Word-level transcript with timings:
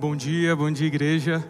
Bom 0.00 0.16
dia, 0.16 0.56
bom 0.56 0.70
dia, 0.70 0.86
igreja. 0.86 1.46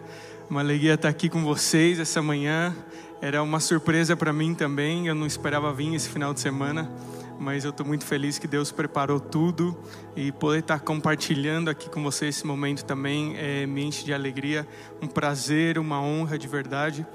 Uma 0.49 0.59
alegria 0.59 0.95
estar 0.95 1.07
aqui 1.07 1.29
com 1.29 1.41
vocês 1.41 2.01
essa 2.01 2.21
manhã. 2.21 2.75
Era 3.21 3.41
uma 3.41 3.61
surpresa 3.61 4.13
para 4.13 4.33
mim 4.33 4.53
também. 4.53 5.07
Eu 5.07 5.15
não 5.15 5.25
esperava 5.25 5.71
vir 5.71 5.95
esse 5.95 6.09
final 6.09 6.33
de 6.33 6.41
semana, 6.41 6.91
mas 7.39 7.63
eu 7.63 7.69
estou 7.69 7.85
muito 7.85 8.03
feliz 8.03 8.37
que 8.37 8.49
Deus 8.49 8.69
preparou 8.69 9.21
tudo 9.21 9.73
e 10.17 10.33
poder 10.33 10.59
estar 10.59 10.81
compartilhando 10.81 11.69
aqui 11.69 11.89
com 11.89 12.03
vocês 12.03 12.35
esse 12.35 12.45
momento 12.45 12.83
também 12.83 13.37
é, 13.37 13.65
me 13.65 13.85
enche 13.85 14.03
de 14.03 14.13
alegria, 14.13 14.67
um 15.01 15.07
prazer, 15.07 15.79
uma 15.79 16.01
honra 16.01 16.37
de 16.37 16.49
verdade. 16.49 17.07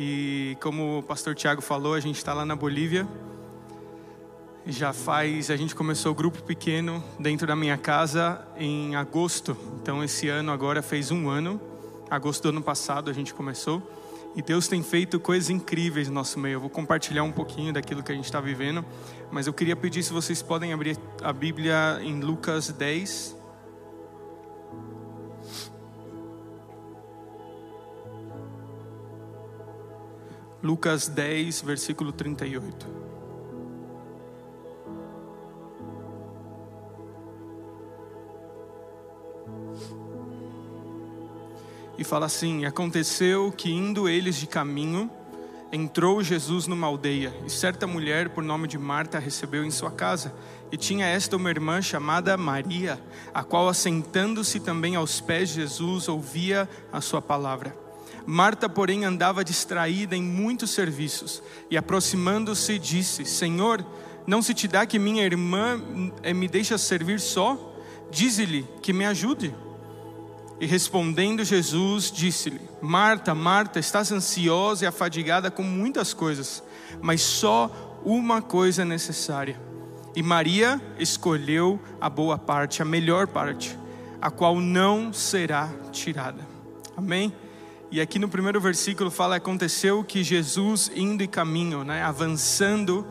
E 0.00 0.56
como 0.60 0.98
o 0.98 1.02
pastor 1.04 1.36
Tiago 1.36 1.62
falou, 1.62 1.94
a 1.94 2.00
gente 2.00 2.16
está 2.16 2.34
lá 2.34 2.44
na 2.44 2.56
Bolívia 2.56 3.06
já 4.66 4.92
faz, 4.92 5.50
a 5.50 5.56
gente 5.56 5.74
começou 5.74 6.12
o 6.12 6.14
grupo 6.14 6.42
pequeno 6.42 7.02
dentro 7.18 7.46
da 7.46 7.56
minha 7.56 7.76
casa 7.76 8.46
em 8.56 8.94
agosto. 8.94 9.56
Então 9.80 10.04
esse 10.04 10.28
ano 10.28 10.52
agora 10.52 10.82
fez 10.82 11.10
um 11.10 11.28
ano. 11.28 11.60
Agosto 12.08 12.44
do 12.44 12.48
ano 12.50 12.62
passado 12.62 13.10
a 13.10 13.12
gente 13.12 13.34
começou. 13.34 13.82
E 14.36 14.40
Deus 14.40 14.68
tem 14.68 14.82
feito 14.82 15.18
coisas 15.18 15.50
incríveis 15.50 16.08
no 16.08 16.14
nosso 16.14 16.38
meio. 16.38 16.54
Eu 16.54 16.60
vou 16.60 16.70
compartilhar 16.70 17.24
um 17.24 17.32
pouquinho 17.32 17.72
daquilo 17.72 18.02
que 18.02 18.12
a 18.12 18.14
gente 18.14 18.24
está 18.24 18.40
vivendo. 18.40 18.84
Mas 19.30 19.46
eu 19.46 19.52
queria 19.52 19.74
pedir 19.74 20.02
se 20.02 20.12
vocês 20.12 20.40
podem 20.40 20.72
abrir 20.72 20.96
a 21.22 21.32
Bíblia 21.32 21.98
em 22.00 22.20
Lucas 22.20 22.68
10. 22.68 23.36
Lucas 30.62 31.08
10, 31.08 31.62
versículo 31.62 32.12
38. 32.12 33.01
E 41.98 42.04
fala 42.04 42.26
assim: 42.26 42.64
Aconteceu 42.64 43.52
que 43.52 43.70
indo 43.70 44.08
eles 44.08 44.36
de 44.36 44.46
caminho, 44.46 45.10
entrou 45.72 46.22
Jesus 46.22 46.66
numa 46.66 46.86
aldeia, 46.86 47.34
e 47.46 47.50
certa 47.50 47.86
mulher, 47.86 48.28
por 48.28 48.44
nome 48.44 48.68
de 48.68 48.76
Marta, 48.78 49.18
recebeu 49.18 49.64
em 49.64 49.70
sua 49.70 49.90
casa. 49.90 50.34
E 50.70 50.76
tinha 50.76 51.06
esta 51.06 51.36
uma 51.36 51.50
irmã 51.50 51.80
chamada 51.80 52.36
Maria, 52.36 53.00
a 53.32 53.42
qual, 53.42 53.68
assentando-se 53.68 54.60
também 54.60 54.96
aos 54.96 55.20
pés 55.20 55.50
de 55.50 55.56
Jesus, 55.56 56.08
ouvia 56.08 56.68
a 56.92 57.00
sua 57.00 57.20
palavra. 57.20 57.76
Marta, 58.26 58.68
porém, 58.68 59.04
andava 59.04 59.44
distraída 59.44 60.16
em 60.16 60.22
muitos 60.22 60.70
serviços, 60.70 61.42
e 61.70 61.76
aproximando-se, 61.76 62.78
disse: 62.78 63.24
Senhor, 63.24 63.84
não 64.26 64.40
se 64.40 64.54
te 64.54 64.68
dá 64.68 64.86
que 64.86 64.98
minha 64.98 65.24
irmã 65.24 65.80
eh, 66.22 66.32
me 66.32 66.48
deixe 66.48 66.76
servir 66.78 67.20
só? 67.20 67.74
Dize-lhe 68.10 68.66
que 68.80 68.92
me 68.92 69.04
ajude. 69.04 69.54
E 70.60 70.66
respondendo 70.66 71.44
Jesus, 71.44 72.10
disse-lhe: 72.10 72.60
Marta, 72.80 73.34
Marta, 73.34 73.78
estás 73.78 74.12
ansiosa 74.12 74.84
e 74.84 74.86
afadigada 74.86 75.50
com 75.50 75.62
muitas 75.62 76.14
coisas, 76.14 76.62
mas 77.00 77.20
só 77.20 78.00
uma 78.04 78.40
coisa 78.40 78.82
é 78.82 78.84
necessária. 78.84 79.60
E 80.14 80.22
Maria 80.22 80.80
escolheu 80.98 81.80
a 82.00 82.08
boa 82.10 82.36
parte, 82.36 82.82
a 82.82 82.84
melhor 82.84 83.26
parte, 83.26 83.78
a 84.20 84.30
qual 84.30 84.60
não 84.60 85.12
será 85.12 85.70
tirada. 85.90 86.46
Amém? 86.96 87.32
E 87.90 88.00
aqui 88.00 88.18
no 88.18 88.28
primeiro 88.28 88.60
versículo 88.60 89.10
fala: 89.10 89.36
aconteceu 89.36 90.02
que 90.04 90.22
Jesus 90.22 90.90
indo 90.94 91.22
e 91.22 91.28
caminho, 91.28 91.84
né, 91.84 92.02
avançando 92.02 93.06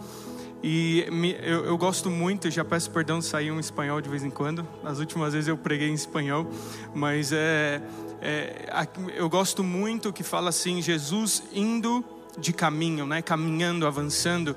e 0.64 1.08
me, 1.12 1.32
eu, 1.42 1.66
eu, 1.66 1.78
gosto 1.78 2.10
muito, 2.10 2.50
já 2.52 2.64
peço 2.64 2.92
perdão 2.92 3.20
de 3.20 3.26
sair 3.26 3.52
um 3.52 3.60
espanhol 3.60 4.00
de 4.00 4.08
vez 4.08 4.24
em 4.24 4.30
quando. 4.30 4.68
As 4.84 5.00
últimas 5.00 5.34
vezes 5.34 5.48
eu 5.48 5.58
preguei 5.58 5.90
em 5.90 5.94
espanhol, 5.94 6.48
mas 6.94 7.32
é, 7.32 7.82
é, 8.22 8.68
eu 9.16 9.28
gosto 9.28 9.64
muito 9.64 10.14
que 10.14 10.24
fala 10.24 10.50
assim: 10.50 10.82
Jesus 10.82 11.44
indo 11.52 12.06
de 12.38 12.54
caminho, 12.54 13.06
né? 13.06 13.22
caminhando, 13.22 13.88
avançando. 13.88 14.56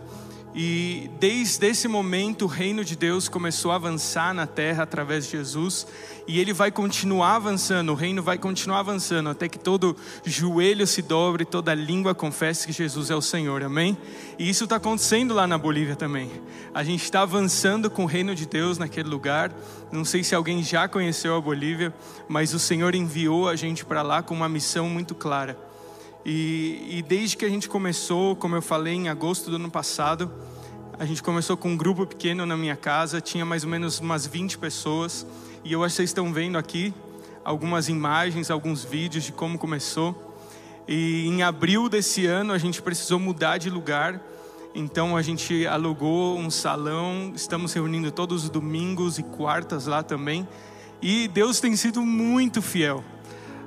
E 0.54 1.10
desde 1.19 1.66
esse 1.66 1.88
momento 1.88 2.44
o 2.44 2.48
reino 2.48 2.84
de 2.84 2.94
Deus 2.94 3.28
começou 3.28 3.72
a 3.72 3.75
avançar 3.75 4.32
na 4.32 4.47
terra 4.47 4.84
através 4.84 5.25
de 5.25 5.32
Jesus, 5.32 5.84
e 6.28 6.38
ele 6.38 6.53
vai 6.53 6.70
continuar 6.70 7.34
avançando, 7.34 7.91
o 7.91 7.94
reino 7.97 8.22
vai 8.22 8.38
continuar 8.38 8.78
avançando 8.78 9.28
até 9.28 9.48
que 9.48 9.59
todo 9.59 9.97
joelho 10.25 10.87
se 10.87 11.03
dobre, 11.03 11.44
toda 11.44 11.75
língua 11.75 12.15
confesse 12.15 12.69
que 12.69 12.72
Jesus 12.72 13.10
é 13.10 13.16
o 13.16 13.20
Senhor, 13.20 13.65
amém? 13.65 13.98
E 14.38 14.48
isso 14.48 14.62
está 14.62 14.76
acontecendo 14.76 15.34
lá 15.34 15.44
na 15.44 15.59
Bolívia 15.59 15.97
também. 15.97 16.31
A 16.72 16.84
gente 16.84 17.03
está 17.03 17.22
avançando 17.22 17.91
com 17.91 18.04
o 18.04 18.06
reino 18.06 18.32
de 18.32 18.47
Deus 18.47 18.78
naquele 18.78 19.09
lugar. 19.09 19.53
Não 19.91 20.04
sei 20.04 20.22
se 20.22 20.36
alguém 20.36 20.62
já 20.62 20.86
conheceu 20.86 21.34
a 21.36 21.41
Bolívia, 21.41 21.92
mas 22.28 22.54
o 22.54 22.60
Senhor 22.60 22.94
enviou 22.94 23.48
a 23.48 23.56
gente 23.56 23.84
para 23.84 24.03
lá 24.03 24.22
com 24.22 24.34
uma 24.34 24.48
missão 24.48 24.88
muito 24.88 25.16
clara. 25.16 25.74
E, 26.25 26.87
e 26.89 27.03
desde 27.03 27.37
que 27.37 27.45
a 27.45 27.49
gente 27.49 27.69
começou, 27.69 28.35
como 28.35 28.57
eu 28.57 28.62
falei, 28.62 28.95
em 28.95 29.09
agosto 29.09 29.51
do 29.51 29.57
ano 29.57 29.71
passado, 29.71 30.33
a 30.99 31.05
gente 31.05 31.23
começou 31.23 31.55
com 31.55 31.73
um 31.73 31.77
grupo 31.77 32.07
pequeno 32.07 32.47
na 32.47 32.57
minha 32.57 32.77
casa, 32.77 33.21
tinha 33.21 33.45
mais 33.45 33.62
ou 33.62 33.69
menos 33.69 34.01
umas 34.01 34.27
20 34.27 34.57
pessoas. 34.57 35.27
E 35.63 35.73
eu 35.73 35.84
acho 35.84 35.93
que 35.93 35.97
vocês 35.97 36.11
estão 36.11 36.33
vendo 36.33 36.57
aqui 36.57 36.95
algumas 37.45 37.91
imagens, 37.91 38.51
alguns 38.51 38.84
vídeos 38.84 39.25
de 39.25 39.33
como 39.33 39.59
começou. 39.59 40.34
E 40.89 41.27
em 41.27 41.43
abril 41.43 41.91
desse 41.91 42.27
ano 42.27 42.55
a 42.55 42.59
gente 42.59 42.81
precisou 42.81 43.19
mudar 43.19 43.59
de 43.59 43.69
lugar. 43.69 44.19
Então 44.75 45.17
a 45.17 45.23
gente 45.23 45.67
alugou 45.67 46.39
um 46.39 46.51
salão, 46.51 47.33
estamos 47.34 47.75
reunindo 47.75 48.11
todos 48.11 48.45
os 48.45 48.51
domingos 48.51 49.19
e 49.19 49.23
quartas 49.23 49.87
lá 49.87 50.03
também. 50.03 50.49
E 51.03 51.29
Deus 51.29 51.61
tem 51.61 51.77
sido 51.77 52.01
muito 52.01 52.63
fiel 52.63 53.05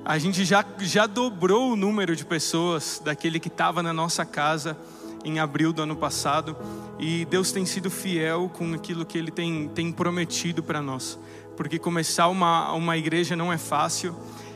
a 0.08 0.18
gente 0.18 0.46
já, 0.46 0.66
já 0.80 1.06
dobrou 1.06 1.74
o 1.74 1.76
número 1.76 2.16
de 2.16 2.24
pessoas 2.24 3.02
daquele 3.04 3.42
que 3.42 3.50
estava 3.50 3.84
na 3.84 3.92
nossa 3.92 4.26
casa 4.26 4.78
em 5.26 5.38
abril 5.38 5.74
do 5.74 5.82
ano 5.82 5.98
passado. 5.98 6.56
E 6.98 7.26
Deus 7.26 7.52
tem 7.52 7.66
sido 7.66 7.92
fiel 7.92 8.48
com 8.48 8.74
aquilo 8.74 9.06
que 9.06 9.18
Ele 9.18 9.32
tem, 9.32 9.68
tem 9.68 9.92
prometido 9.92 10.64
para 10.64 10.82
nós. 10.82 11.20
Porque 11.58 11.78
começar 11.78 12.30
uma, 12.30 12.72
uma 12.72 12.96
igreja 12.96 13.36
não 13.36 13.52
é 13.52 13.58
fácil. 13.58 14.16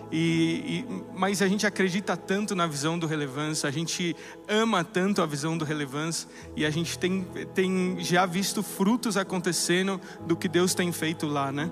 E, 0.09 0.85
e, 0.87 1.03
mas 1.13 1.41
a 1.41 1.49
gente 1.49 1.67
acredita 1.67 2.15
tanto 2.15 2.55
na 2.55 2.65
visão 2.65 2.97
do 2.97 3.05
relevância, 3.05 3.67
a 3.67 3.71
gente 3.71 4.15
ama 4.47 4.85
tanto 4.85 5.21
a 5.21 5.25
visão 5.25 5.57
do 5.57 5.65
relevância 5.65 6.29
e 6.55 6.65
a 6.65 6.69
gente 6.69 6.97
tem, 6.99 7.25
tem 7.53 7.97
já 7.99 8.25
visto 8.25 8.61
frutos 8.63 9.17
acontecendo 9.17 9.99
do 10.25 10.35
que 10.35 10.47
Deus 10.47 10.73
tem 10.73 10.91
feito 10.91 11.27
lá, 11.27 11.51
né? 11.51 11.71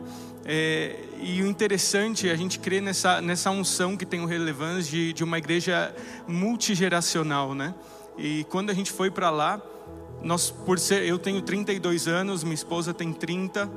É, 0.52 0.96
e 1.22 1.44
o 1.44 1.46
interessante 1.46 2.28
é 2.28 2.32
a 2.32 2.36
gente 2.36 2.58
crer 2.58 2.82
nessa, 2.82 3.22
nessa 3.22 3.52
unção 3.52 3.96
que 3.96 4.04
tem 4.04 4.20
o 4.20 4.26
relevância 4.26 4.90
de, 4.90 5.14
de 5.14 5.24
uma 5.24 5.38
igreja 5.38 5.94
multigeracional, 6.28 7.54
né? 7.54 7.76
E 8.18 8.44
quando 8.46 8.72
a 8.72 8.74
gente 8.74 8.92
foi 8.92 9.12
para 9.12 9.30
lá, 9.30 9.62
nós, 10.24 10.50
por 10.50 10.80
ser, 10.80 11.04
eu 11.04 11.20
tenho 11.20 11.40
32 11.44 12.08
anos, 12.08 12.44
minha 12.44 12.56
esposa 12.56 12.96
tem 12.96 13.14
30, 13.14 13.70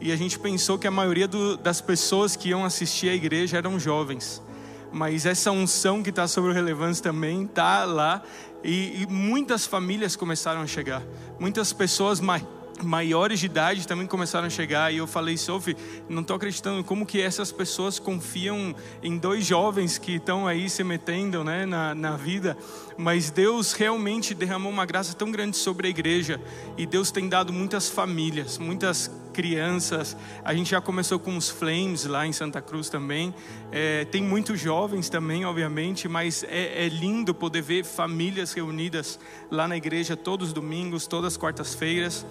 e 0.00 0.10
a 0.12 0.16
gente 0.16 0.38
pensou 0.38 0.78
que 0.78 0.86
a 0.86 0.90
maioria 0.90 1.28
do, 1.28 1.58
das 1.58 1.82
pessoas 1.82 2.34
que 2.34 2.48
iam 2.48 2.64
assistir 2.64 3.10
à 3.10 3.14
igreja 3.14 3.58
eram 3.58 3.78
jovens. 3.78 4.42
Mas 4.90 5.26
essa 5.26 5.50
unção 5.50 6.02
que 6.02 6.08
está 6.08 6.26
sobre 6.26 6.52
o 6.52 6.54
relevância 6.54 7.02
também 7.02 7.44
está 7.44 7.84
lá, 7.84 8.22
e, 8.62 9.02
e 9.02 9.06
muitas 9.06 9.66
famílias 9.66 10.16
começaram 10.16 10.62
a 10.62 10.66
chegar, 10.66 11.02
muitas 11.38 11.70
pessoas 11.70 12.18
mais 12.18 12.42
maiores 12.82 13.40
de 13.40 13.46
idade 13.46 13.86
também 13.86 14.06
começaram 14.06 14.46
a 14.46 14.50
chegar 14.50 14.92
e 14.92 14.98
eu 14.98 15.06
falei, 15.06 15.36
Sophie, 15.36 15.76
não 16.08 16.22
estou 16.22 16.36
acreditando 16.36 16.82
como 16.82 17.06
que 17.06 17.20
essas 17.20 17.52
pessoas 17.52 17.98
confiam 17.98 18.74
em 19.02 19.16
dois 19.16 19.44
jovens 19.44 19.98
que 19.98 20.16
estão 20.16 20.46
aí 20.46 20.68
se 20.68 20.82
metendo 20.82 21.44
né, 21.44 21.64
na, 21.66 21.94
na 21.94 22.16
vida, 22.16 22.56
mas 22.96 23.30
Deus 23.30 23.72
realmente 23.72 24.34
derramou 24.34 24.72
uma 24.72 24.84
graça 24.84 25.14
tão 25.14 25.30
grande 25.30 25.56
sobre 25.56 25.86
a 25.86 25.90
igreja 25.90 26.40
e 26.76 26.86
Deus 26.86 27.10
tem 27.10 27.28
dado 27.28 27.52
muitas 27.52 27.88
famílias, 27.88 28.58
muitas 28.58 29.10
crianças. 29.34 30.16
A 30.44 30.54
gente 30.54 30.70
já 30.70 30.80
começou 30.80 31.18
com 31.18 31.36
os 31.36 31.50
Flames 31.50 32.06
lá 32.06 32.26
em 32.26 32.32
Santa 32.32 32.62
Cruz 32.62 32.88
também. 32.88 33.34
É, 33.70 34.04
tem 34.06 34.22
muitos 34.22 34.60
jovens 34.60 35.08
também, 35.08 35.44
obviamente, 35.44 36.08
mas 36.08 36.44
é, 36.44 36.86
é, 36.86 36.88
lindo 36.88 37.34
poder 37.34 37.60
ver 37.60 37.84
famílias 37.84 38.52
reunidas 38.52 39.18
lá 39.50 39.66
na 39.66 39.76
igreja 39.76 40.16
todos 40.16 40.48
os 40.48 40.54
domingos, 40.54 41.06
todas 41.06 41.34
as 41.34 41.36
quartas-feiras. 41.36 42.24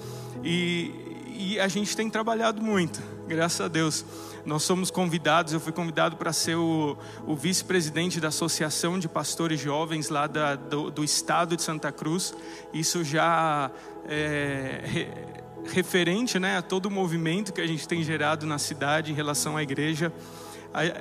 E, 0.43 0.91
e 1.35 1.59
a 1.59 1.67
gente 1.67 1.95
tem 1.95 2.09
trabalhado 2.09 2.61
muito, 2.61 3.01
graças 3.27 3.61
a 3.61 3.67
Deus. 3.67 4.05
Nós 4.45 4.63
somos 4.63 4.91
convidados, 4.91 5.53
eu 5.53 5.59
fui 5.59 5.71
convidado 5.71 6.17
para 6.17 6.33
ser 6.33 6.55
o, 6.55 6.97
o 7.25 7.35
vice-presidente 7.35 8.19
da 8.19 8.27
Associação 8.27 8.99
de 8.99 9.07
Pastores 9.07 9.59
Jovens 9.59 10.09
lá 10.09 10.27
da, 10.27 10.55
do, 10.55 10.91
do, 10.91 11.03
estado 11.03 11.55
de 11.55 11.61
Santa 11.61 11.91
Cruz. 11.93 12.33
Isso 12.73 13.03
já 13.05 13.71
é, 14.05 15.42
referente 15.65 16.39
né, 16.39 16.57
a 16.57 16.61
todo 16.61 16.87
o 16.87 16.91
movimento 16.91 17.53
que 17.53 17.61
a 17.61 17.67
gente 17.67 17.87
tem 17.87 18.03
gerado 18.03 18.45
na 18.45 18.57
cidade 18.57 19.11
em 19.11 19.15
relação 19.15 19.57
à 19.57 19.63
igreja. 19.63 20.11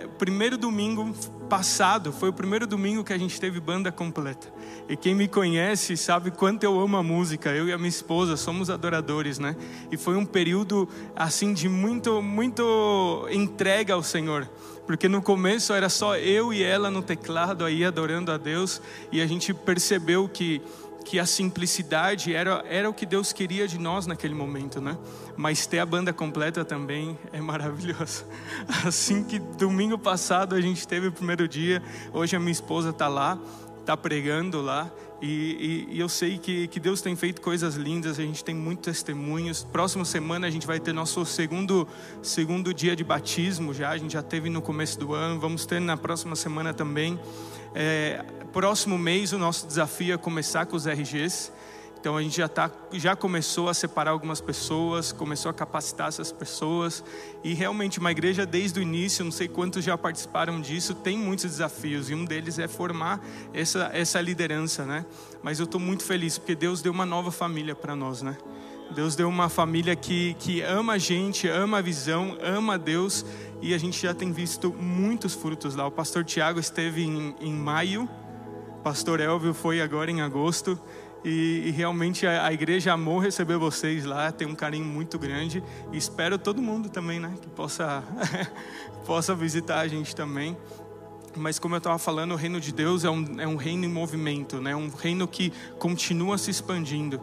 O 0.05 0.19
primeiro 0.19 0.59
domingo 0.59 1.15
passado 1.49 2.13
foi 2.13 2.29
o 2.29 2.33
primeiro 2.33 2.67
domingo 2.67 3.03
que 3.03 3.13
a 3.13 3.19
gente 3.19 3.41
teve 3.41 3.59
banda 3.59 3.91
completa. 3.91 4.53
E 4.87 4.97
quem 4.97 5.15
me 5.15 5.27
conhece 5.27 5.97
sabe 5.97 6.31
quanto 6.31 6.65
eu 6.65 6.79
amo 6.79 6.99
a 6.99 7.03
música. 7.03 7.51
Eu 7.51 7.67
e 7.67 7.73
a 7.73 7.79
minha 7.79 7.89
esposa 7.89 8.37
somos 8.37 8.69
adoradores, 8.69 9.39
né? 9.39 9.57
E 9.91 9.97
foi 9.97 10.17
um 10.17 10.27
período 10.27 10.87
assim 11.17 11.55
de 11.55 11.71
muito, 11.71 12.21
muito 12.21 13.27
entrega 13.31 13.95
ao 13.95 14.03
Senhor 14.03 14.47
porque 14.87 15.09
no 15.09 15.23
começo 15.23 15.73
era 15.73 15.89
só 15.89 16.17
eu 16.17 16.53
e 16.53 16.63
ela 16.63 16.91
no 16.91 17.03
teclado 17.03 17.65
aí 17.65 17.85
adorando 17.85 18.33
a 18.33 18.37
Deus, 18.37 18.81
e 19.11 19.21
a 19.21 19.27
gente 19.27 19.55
percebeu 19.55 20.29
que 20.29 20.61
que 21.03 21.19
a 21.19 21.27
simplicidade 21.27 22.35
era, 22.35 22.65
era 22.69 22.89
o 22.89 22.95
que 22.95 23.05
Deus 23.05 23.33
queria 23.33 23.67
de 23.67 23.79
nós 23.79 24.07
naquele 24.07 24.35
momento, 24.35 24.81
né? 24.81 24.97
Mas 25.37 25.67
ter 25.67 25.79
a 25.79 25.87
banda 25.87 26.13
completa 26.13 26.65
também 26.65 27.19
é 27.33 27.41
maravilhoso. 27.41 28.25
Assim 28.87 29.25
que 29.25 29.39
domingo 29.39 29.99
passado 29.99 30.55
a 30.55 30.61
gente 30.61 30.87
teve 30.87 31.09
o 31.09 31.13
primeiro 31.13 31.49
dia, 31.49 31.83
hoje 32.13 32.37
a 32.37 32.41
minha 32.41 32.53
esposa 32.53 32.91
está 32.91 33.09
lá, 33.09 33.39
está 33.81 33.97
pregando 33.97 34.61
lá, 34.61 34.91
e, 35.23 35.87
e, 35.89 35.95
e, 35.95 36.01
eu 36.01 36.09
sei 36.09 36.37
que, 36.37 36.67
que 36.67 36.81
Deus 36.81 37.01
tem 37.01 37.15
feito 37.15 37.41
coisas 37.41 37.77
lindas, 37.77 38.19
a 38.19 38.23
gente 38.23 38.43
tem 38.43 38.57
muitos 38.57 38.87
testemunhos. 38.87 39.63
Próxima 39.63 40.05
semana 40.05 40.49
a 40.49 40.51
gente 40.51 40.67
vai 40.67 40.81
ter 40.81 40.93
nosso 40.93 41.25
segundo, 41.25 41.87
segundo 42.21 42.75
dia 42.75 42.97
de 42.97 43.05
batismo 43.05 43.73
já, 43.73 43.91
a 43.91 43.97
gente 43.97 44.15
já 44.15 44.23
teve 44.23 44.51
no 44.51 44.61
começo 44.61 44.99
do 44.99 45.15
ano, 45.15 45.39
vamos 45.39 45.65
ter 45.65 45.81
na 45.81 45.97
próxima 45.97 46.35
semana 46.35 46.75
também. 46.75 47.21
É, 47.73 48.25
próximo 48.53 48.99
mês 48.99 49.33
o 49.33 49.39
nosso 49.39 49.67
desafio 49.67 50.15
é 50.15 50.19
começar 50.19 50.67
com 50.67 50.77
os 50.77 50.87
RGs. 50.87 51.51
Então 51.99 52.17
a 52.17 52.23
gente 52.23 52.37
já, 52.37 52.49
tá, 52.49 52.71
já 52.93 53.15
começou 53.17 53.69
a 53.69 53.75
separar 53.75 54.11
algumas 54.11 54.41
pessoas, 54.41 55.13
começou 55.13 55.49
a 55.49 55.55
capacitar 55.55 56.09
essas 56.09 56.31
pessoas. 56.31 57.03
E 57.43 57.55
realmente 57.55 57.99
uma 57.99 58.11
igreja 58.11 58.45
desde 58.45 58.79
o 58.79 58.83
início, 58.83 59.25
não 59.25 59.33
sei 59.33 59.49
quantos 59.49 59.85
já 59.85 59.97
participaram 59.97 60.61
disso, 60.61 60.95
tem 60.95 61.17
muitos 61.17 61.45
desafios. 61.45 62.11
E 62.11 62.15
um 62.15 62.25
deles 62.25 62.59
é 62.59 62.69
formar 62.69 63.25
essa, 63.55 63.89
essa 63.95 64.21
liderança, 64.21 64.85
né? 64.85 65.07
Mas 65.43 65.59
eu 65.59 65.65
estou 65.65 65.81
muito 65.81 66.05
feliz 66.05 66.37
porque 66.37 66.55
Deus 66.55 66.83
deu 66.83 66.93
uma 66.93 67.07
nova 67.07 67.31
família 67.31 67.75
para 67.75 67.97
nós, 67.97 68.21
né? 68.21 68.37
Deus 68.91 69.17
deu 69.17 69.29
uma 69.29 69.49
família 69.49 69.97
que, 69.97 70.35
que 70.35 70.61
ama 70.61 70.95
a 70.95 70.99
gente, 70.99 71.49
ama 71.49 71.79
a 71.79 71.81
visão, 71.81 72.37
ama 72.43 72.75
a 72.75 72.77
Deus. 72.77 73.25
E 73.63 73.73
a 73.73 73.79
gente 73.79 74.03
já 74.03 74.13
tem 74.13 74.33
visto 74.33 74.75
muitos 74.75 75.35
frutos 75.35 75.75
lá. 75.75 75.87
O 75.87 75.91
pastor 75.91 76.25
Tiago 76.25 76.61
esteve 76.61 77.05
em, 77.05 77.35
em 77.41 77.53
maio 77.55 78.09
Pastor 78.83 79.21
Elvio 79.21 79.55
foi 79.55 79.81
agora 79.81 80.11
em 80.11 80.21
agosto 80.21 80.79
e, 81.25 81.65
e 81.67 81.71
realmente 81.71 82.27
a, 82.27 82.47
a, 82.47 82.53
igreja 82.53 82.93
amou 82.93 83.19
receber 83.19 83.57
vocês 83.57 84.05
lá, 84.05 84.33
tem 84.33 84.47
um 84.47 84.57
carinho 84.57 84.85
muito 84.85 85.19
grande 85.19 85.63
e 85.93 85.97
espero 85.97 86.37
todo 86.37 86.61
mundo 86.61 86.89
também, 86.89 87.21
né, 87.21 87.33
que 87.41 87.49
possa 87.49 88.03
possa 89.07 89.35
visitar 89.35 89.79
a 89.81 89.89
gente 89.89 90.17
também. 90.17 90.57
Mas 91.37 91.59
como 91.59 91.75
eu 91.75 91.79
estava 91.79 91.99
falando, 91.99 92.33
o 92.33 92.37
reino 92.37 92.61
de 92.61 92.73
Deus 92.73 93.05
é 93.05 93.11
um, 93.11 93.41
é 93.41 93.47
um 93.47 93.57
reino 93.57 93.85
em 93.85 93.89
movimento, 93.89 94.61
né? 94.61 94.77
um 94.77 94.91
reino 94.91 95.27
que 95.27 95.51
continua 95.79 96.37
se 96.37 96.51
expandindo. 96.51 97.19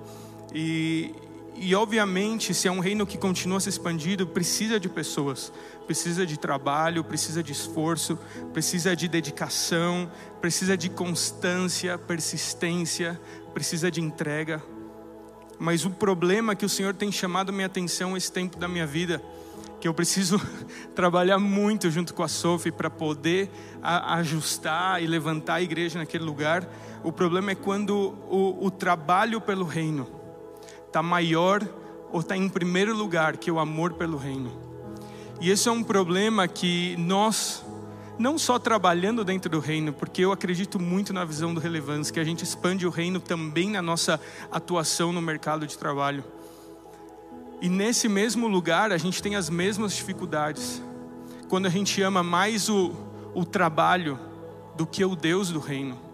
E, 0.52 1.14
e 1.62 1.76
obviamente, 1.76 2.54
se 2.54 2.70
é 2.70 2.72
um 2.72 2.80
reino 2.80 3.06
que 3.06 3.18
continua 3.18 3.60
se 3.60 3.68
expandindo, 3.68 4.26
precisa 4.26 4.80
de 4.80 4.88
pessoas, 4.88 5.52
precisa 5.86 6.26
de 6.26 6.40
trabalho, 6.40 7.04
precisa 7.04 7.44
de 7.44 7.52
esforço, 7.52 8.18
precisa 8.54 8.96
de 8.96 9.10
dedicação, 9.10 10.10
precisa 10.40 10.78
de 10.78 10.88
constância, 10.88 11.98
persistência, 11.98 13.20
precisa 13.54 13.92
de 13.92 14.00
entrega. 14.00 14.64
Mas 15.60 15.84
o 15.84 15.90
problema 15.90 16.56
que 16.56 16.66
o 16.66 16.70
Senhor 16.70 16.94
tem 16.94 17.12
chamado 17.12 17.52
minha 17.52 17.68
atenção 17.68 18.16
esse 18.16 18.32
tempo 18.32 18.58
da 18.58 18.68
minha 18.68 18.88
vida, 18.88 19.22
que 19.82 19.88
eu 19.88 19.94
preciso 19.94 20.40
trabalhar 20.96 21.40
muito 21.40 21.92
junto 21.92 22.14
com 22.14 22.24
a 22.24 22.30
Sophie 22.30 22.72
para 22.72 22.90
poder 22.90 23.52
ajustar 23.82 25.04
e 25.04 25.08
levantar 25.08 25.56
a 25.56 25.62
igreja 25.62 26.00
naquele 26.00 26.24
lugar. 26.24 26.66
O 27.04 27.12
problema 27.12 27.52
é 27.52 27.56
quando 27.56 28.18
o, 28.30 28.66
o 28.66 28.72
trabalho 28.72 29.42
pelo 29.42 29.66
reino 29.66 30.19
está 30.90 31.04
maior 31.04 31.66
ou 32.12 32.20
está 32.20 32.36
em 32.36 32.50
primeiro 32.50 32.96
lugar 32.96 33.38
que 33.38 33.52
o 33.52 33.60
amor 33.60 33.94
pelo 33.94 34.18
reino. 34.18 34.52
E 35.40 35.50
esse 35.50 35.70
é 35.70 35.72
um 35.72 35.84
problema 35.84 36.48
que 36.48 36.98
nós, 36.98 37.64
não 38.18 38.38
só 38.38 38.60
trabalhando 38.60 39.24
dentro 39.24 39.50
do 39.50 39.60
reino, 39.60 39.94
porque 39.94 40.26
eu 40.26 40.32
acredito 40.32 40.80
muito 40.80 41.14
na 41.14 41.24
visão 41.24 41.54
do 41.54 41.60
relevância, 41.60 42.14
que 42.14 42.20
a 42.20 42.24
gente 42.24 42.44
expande 42.44 42.86
o 42.86 42.90
reino 42.90 43.20
também 43.20 43.70
na 43.70 43.82
nossa 43.82 44.20
atuação 44.52 45.14
no 45.14 45.22
mercado 45.22 45.66
de 45.66 45.78
trabalho. 45.78 46.24
E 47.62 47.70
nesse 47.70 48.10
mesmo 48.10 48.48
lugar 48.48 48.92
a 48.92 48.98
gente 48.98 49.22
tem 49.22 49.36
as 49.36 49.50
mesmas 49.50 49.94
dificuldades. 49.94 50.82
Quando 51.48 51.68
a 51.68 51.70
gente 51.70 52.02
ama 52.02 52.24
mais 52.24 52.68
o, 52.68 52.92
o 53.34 53.46
trabalho 53.46 54.20
do 54.76 54.88
que 54.88 55.06
o 55.06 55.16
Deus 55.16 55.52
do 55.52 55.60
reino. 55.60 56.09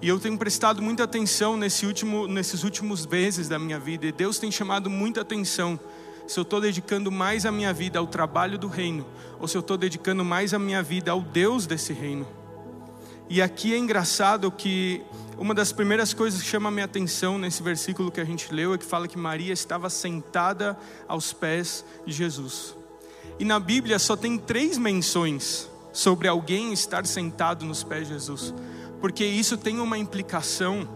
E 0.00 0.08
eu 0.08 0.20
tenho 0.20 0.38
prestado 0.38 0.80
muita 0.80 1.04
atenção 1.04 1.56
nesse 1.56 1.84
último, 1.84 2.28
nesses 2.28 2.62
últimos 2.62 3.04
meses 3.04 3.48
da 3.48 3.58
minha 3.58 3.80
vida, 3.80 4.06
e 4.06 4.12
Deus 4.12 4.38
tem 4.38 4.50
chamado 4.50 4.88
muita 4.88 5.22
atenção 5.22 5.78
se 6.26 6.38
eu 6.38 6.42
estou 6.42 6.60
dedicando 6.60 7.10
mais 7.10 7.44
a 7.44 7.50
minha 7.50 7.72
vida 7.72 7.98
ao 7.98 8.06
trabalho 8.06 8.58
do 8.58 8.68
reino, 8.68 9.04
ou 9.40 9.48
se 9.48 9.56
eu 9.56 9.60
estou 9.60 9.76
dedicando 9.76 10.24
mais 10.24 10.54
a 10.54 10.58
minha 10.58 10.82
vida 10.82 11.10
ao 11.10 11.20
Deus 11.20 11.66
desse 11.66 11.92
reino. 11.92 12.28
E 13.28 13.42
aqui 13.42 13.74
é 13.74 13.78
engraçado 13.78 14.52
que 14.52 15.02
uma 15.36 15.52
das 15.52 15.72
primeiras 15.72 16.14
coisas 16.14 16.42
que 16.42 16.48
chama 16.48 16.68
a 16.68 16.72
minha 16.72 16.84
atenção 16.84 17.36
nesse 17.36 17.62
versículo 17.62 18.10
que 18.10 18.20
a 18.20 18.24
gente 18.24 18.52
leu 18.54 18.74
é 18.74 18.78
que 18.78 18.84
fala 18.84 19.08
que 19.08 19.18
Maria 19.18 19.52
estava 19.52 19.90
sentada 19.90 20.78
aos 21.08 21.32
pés 21.32 21.84
de 22.06 22.12
Jesus. 22.12 22.76
E 23.38 23.44
na 23.44 23.58
Bíblia 23.58 23.98
só 23.98 24.14
tem 24.14 24.38
três 24.38 24.78
menções 24.78 25.68
sobre 25.92 26.28
alguém 26.28 26.72
estar 26.72 27.04
sentado 27.04 27.64
nos 27.64 27.82
pés 27.82 28.06
de 28.06 28.14
Jesus 28.14 28.54
porque 29.00 29.24
isso 29.24 29.56
tem 29.56 29.80
uma 29.80 29.96
implicação 29.96 30.88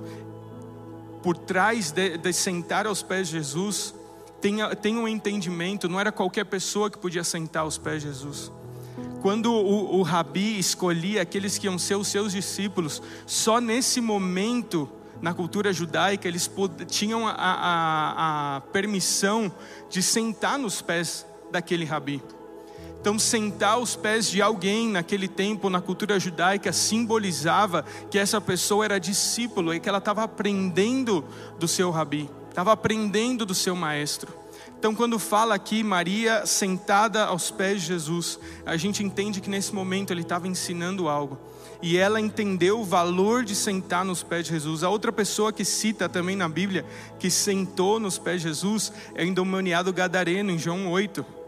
por 1.23 1.37
trás 1.37 1.93
de, 1.93 2.19
de 2.19 2.33
sentar 2.33 2.87
aos 2.87 3.03
pés 3.03 3.29
de 3.29 3.35
Jesus. 3.35 3.95
Tem, 4.41 4.57
tem 4.81 4.97
um 4.99 5.07
entendimento, 5.07 5.89
não 5.89 6.01
era 6.01 6.11
qualquer 6.11 6.45
pessoa 6.45 6.91
que 6.91 6.99
podia 6.99 7.23
sentar 7.23 7.63
aos 7.63 7.79
pés 7.79 8.03
de 8.03 8.09
Jesus. 8.09 8.51
Quando 9.21 9.53
o, 9.53 9.99
o 9.99 10.03
rabi 10.03 10.59
escolhia 10.59 11.23
aqueles 11.23 11.57
que 11.57 11.67
iam 11.67 11.79
ser 11.79 11.95
os 11.95 12.09
seus 12.09 12.33
discípulos, 12.33 13.01
só 13.25 13.61
nesse 13.61 14.01
momento, 14.01 14.89
na 15.21 15.33
cultura 15.33 15.73
judaica, 15.73 16.27
eles 16.27 16.51
tinham 16.89 17.27
a, 17.29 17.33
a, 17.33 18.57
a 18.57 18.61
permissão 18.73 19.53
de 19.89 20.03
sentar 20.03 20.59
nos 20.59 20.83
pés 20.83 21.25
daquele 21.53 21.85
rabi. 21.85 22.21
Então, 23.03 23.19
sentar 23.19 23.73
aos 23.73 23.97
pés 23.97 24.31
de 24.31 24.41
alguém 24.41 24.89
naquele 24.89 25.27
tempo, 25.27 25.69
na 25.69 25.81
cultura 25.81 26.21
judaica, 26.21 26.73
simbolizava 26.73 27.85
que 28.09 28.17
essa 28.17 28.41
pessoa 28.41 28.85
era 28.85 29.01
discípulo 29.01 29.75
e 29.75 29.81
que 29.81 29.89
ela 29.89 29.99
estava 29.99 30.23
aprendendo 30.23 31.25
do 31.59 31.67
seu 31.67 31.91
rabi, 31.91 32.31
estava 32.49 32.71
aprendendo 32.71 33.45
do 33.45 33.57
seu 33.57 33.75
maestro. 33.75 34.33
Então, 34.79 34.95
quando 34.95 35.19
fala 35.19 35.53
aqui 35.53 35.83
Maria 35.83 36.47
sentada 36.47 37.25
aos 37.25 37.51
pés 37.51 37.81
de 37.81 37.89
Jesus, 37.89 38.39
a 38.65 38.77
gente 38.77 39.03
entende 39.03 39.41
que 39.41 39.51
nesse 39.51 39.75
momento 39.75 40.13
ele 40.13 40.23
estava 40.23 40.47
ensinando 40.47 41.09
algo. 41.09 41.41
E 41.83 41.97
ela 41.97 42.21
entendeu 42.21 42.79
o 42.79 42.85
valor 42.85 43.45
de 43.45 43.57
sentar 43.57 44.05
nos 44.05 44.23
pés 44.23 44.45
de 44.45 44.53
Jesus. 44.53 44.85
A 44.85 44.89
outra 44.89 45.11
pessoa 45.11 45.53
que 45.53 45.65
cita 45.65 46.09
também 46.09 46.37
na 46.37 46.49
Bíblia, 46.49 46.87
que 47.19 47.29
sentou 47.29 47.99
nos 47.99 48.17
pés 48.17 48.43
de 48.43 48.47
Jesus, 48.47 48.93
é 49.17 49.25
o 49.25 49.27
endemoniado 49.27 49.93
gadareno, 49.93 50.53
em 50.53 50.59
João 50.59 50.89
8 50.89 51.42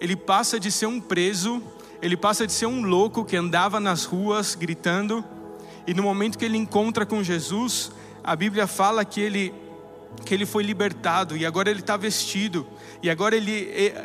ele 0.00 0.16
passa 0.16 0.58
de 0.58 0.72
ser 0.72 0.86
um 0.86 1.00
preso, 1.00 1.62
ele 2.00 2.16
passa 2.16 2.46
de 2.46 2.52
ser 2.52 2.66
um 2.66 2.82
louco 2.82 3.24
que 3.24 3.36
andava 3.36 3.78
nas 3.78 4.04
ruas 4.04 4.54
gritando, 4.54 5.22
e 5.86 5.92
no 5.92 6.02
momento 6.02 6.38
que 6.38 6.44
ele 6.44 6.56
encontra 6.56 7.04
com 7.04 7.22
Jesus, 7.22 7.92
a 8.24 8.34
Bíblia 8.34 8.66
fala 8.66 9.04
que 9.04 9.20
ele 9.20 9.54
que 10.24 10.34
ele 10.34 10.44
foi 10.44 10.64
libertado 10.64 11.36
e 11.36 11.46
agora 11.46 11.70
ele 11.70 11.78
está 11.78 11.96
vestido 11.96 12.66
e 13.00 13.08
agora 13.08 13.36
ele 13.36 13.52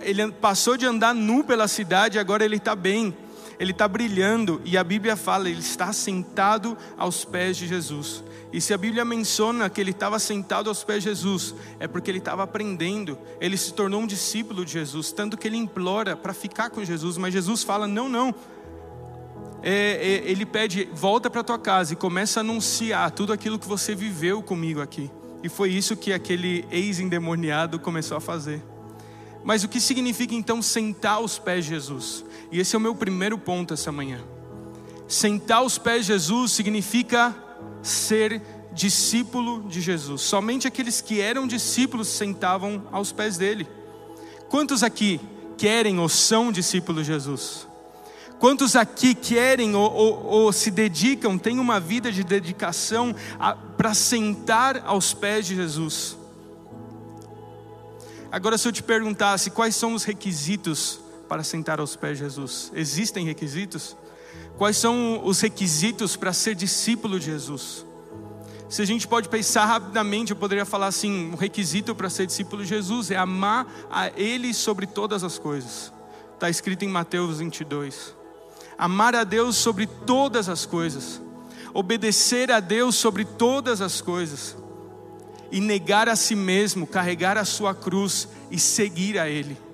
ele 0.04 0.32
passou 0.34 0.78
de 0.78 0.86
andar 0.86 1.16
nu 1.16 1.44
pela 1.44 1.68
cidade, 1.68 2.20
agora 2.20 2.46
ele 2.46 2.58
está 2.58 2.76
bem, 2.76 3.16
ele 3.60 3.72
está 3.72 3.88
brilhando 3.88 4.62
e 4.64 4.78
a 4.78 4.84
Bíblia 4.84 5.16
fala 5.16 5.50
ele 5.50 5.60
está 5.60 5.92
sentado 5.92 6.78
aos 6.98 7.26
pés 7.26 7.58
de 7.58 7.68
Jesus. 7.68 8.24
E 8.56 8.62
se 8.62 8.74
a 8.74 8.78
Bíblia 8.78 9.04
menciona 9.04 9.70
que 9.70 9.82
ele 9.82 9.92
estava 9.92 10.18
sentado 10.18 10.70
aos 10.70 10.82
pés 10.82 11.04
de 11.04 11.10
Jesus, 11.10 11.54
é 11.78 11.90
porque 11.90 12.10
ele 12.10 12.20
estava 12.20 12.44
aprendendo, 12.44 13.18
ele 13.42 13.58
se 13.58 13.74
tornou 13.74 14.00
um 14.00 14.08
discípulo 14.08 14.64
de 14.64 14.72
Jesus, 14.72 15.12
tanto 15.12 15.36
que 15.36 15.46
ele 15.46 15.58
implora 15.58 16.16
para 16.16 16.34
ficar 16.34 16.70
com 16.70 16.82
Jesus, 16.82 17.18
mas 17.18 17.34
Jesus 17.34 17.64
fala: 17.64 17.86
não, 17.86 18.08
não. 18.08 18.34
É, 19.62 20.22
é, 20.24 20.32
ele 20.32 20.46
pede: 20.46 20.88
volta 20.94 21.30
para 21.30 21.44
tua 21.44 21.60
casa 21.60 21.92
e 21.92 21.96
começa 21.98 22.40
a 22.40 22.44
anunciar 22.44 23.12
tudo 23.12 23.34
aquilo 23.34 23.60
que 23.60 23.68
você 23.68 23.94
viveu 23.94 24.42
comigo 24.42 24.80
aqui. 24.80 25.12
E 25.44 25.50
foi 25.50 25.72
isso 25.72 25.98
que 25.98 26.14
aquele 26.14 26.66
ex-endemoniado 26.72 27.78
começou 27.78 28.16
a 28.16 28.22
fazer. 28.22 28.64
Mas 29.44 29.66
o 29.66 29.68
que 29.68 29.82
significa 29.82 30.34
então 30.34 30.62
sentar 30.62 31.16
aos 31.16 31.38
pés 31.38 31.66
de 31.66 31.72
Jesus? 31.72 32.24
E 32.50 32.62
esse 32.62 32.74
é 32.74 32.78
o 32.78 32.82
meu 32.82 32.96
primeiro 32.96 33.38
ponto 33.38 33.74
essa 33.74 33.92
manhã. 33.92 34.22
Sentar 35.10 35.58
aos 35.58 35.78
pés 35.78 36.06
de 36.06 36.14
Jesus 36.14 36.54
significa 36.54 37.36
ser 37.82 38.42
discípulo 38.74 39.64
de 39.68 39.82
Jesus. 39.82 40.22
Somente 40.22 40.68
aqueles 40.68 41.02
que 41.02 41.22
eram 41.22 41.48
discípulos 41.48 42.08
sentavam 42.08 42.84
aos 42.92 43.12
pés 43.12 43.38
dele. 43.38 43.68
Quantos 44.50 44.84
aqui 44.84 45.20
querem 45.58 46.00
ou 46.00 46.10
são 46.10 46.52
discípulos 46.52 47.06
de 47.06 47.14
Jesus? 47.14 47.68
Quantos 48.38 48.76
aqui 48.76 49.16
querem 49.16 49.76
ou, 49.76 49.92
ou, 49.92 50.26
ou 50.26 50.54
se 50.54 50.70
dedicam, 50.70 51.38
têm 51.38 51.58
uma 51.58 51.80
vida 51.80 52.12
de 52.12 52.24
dedicação 52.24 53.16
para 53.78 53.94
sentar 53.94 54.84
aos 54.86 55.14
pés 55.14 55.48
de 55.48 55.56
Jesus? 55.56 56.18
Agora, 58.32 58.58
se 58.58 58.68
eu 58.68 58.72
te 58.72 58.84
perguntasse 58.84 59.50
quais 59.50 59.76
são 59.76 59.94
os 59.94 60.04
requisitos 60.04 61.00
para 61.30 61.44
sentar 61.44 61.80
aos 61.80 61.96
pés 61.96 62.18
de 62.18 62.26
Jesus? 62.26 62.72
Existem 62.76 63.26
requisitos? 63.26 63.96
Quais 64.58 64.78
são 64.78 65.22
os 65.26 65.42
requisitos 65.42 66.16
para 66.16 66.32
ser 66.32 66.56
discípulo 66.56 67.20
de 67.20 67.26
Jesus? 67.26 67.86
Se 68.70 68.82
a 68.82 68.86
gente 68.86 69.08
pode 69.08 69.30
pensar 69.30 69.66
rapidamente, 69.66 70.32
eu 70.32 70.38
poderia 70.38 70.66
falar 70.66 70.88
assim: 70.88 71.32
o 71.32 71.36
requisito 71.36 71.94
para 71.94 72.10
ser 72.10 72.26
discípulo 72.26 72.64
de 72.64 72.70
Jesus 72.70 73.12
é 73.12 73.18
amar 73.18 73.68
a 73.92 74.10
Ele 74.20 74.54
sobre 74.54 74.88
todas 74.88 75.24
as 75.24 75.38
coisas. 75.38 75.92
Está 76.34 76.50
escrito 76.50 76.84
em 76.84 76.90
Mateus 76.90 77.40
22. 77.40 78.16
Amar 78.78 79.16
a 79.16 79.24
Deus 79.24 79.56
sobre 79.56 79.88
todas 79.88 80.50
as 80.50 80.66
coisas, 80.66 81.22
obedecer 81.74 82.52
a 82.52 82.60
Deus 82.60 82.96
sobre 82.96 83.24
todas 83.24 83.82
as 83.82 84.02
coisas, 84.02 84.58
e 85.52 85.62
negar 85.62 86.10
a 86.10 86.16
si 86.16 86.36
mesmo, 86.36 86.88
carregar 86.88 87.38
a 87.38 87.46
sua 87.46 87.74
cruz 87.74 88.28
e 88.50 88.60
seguir 88.60 89.20
a 89.20 89.30
Ele. 89.30 89.65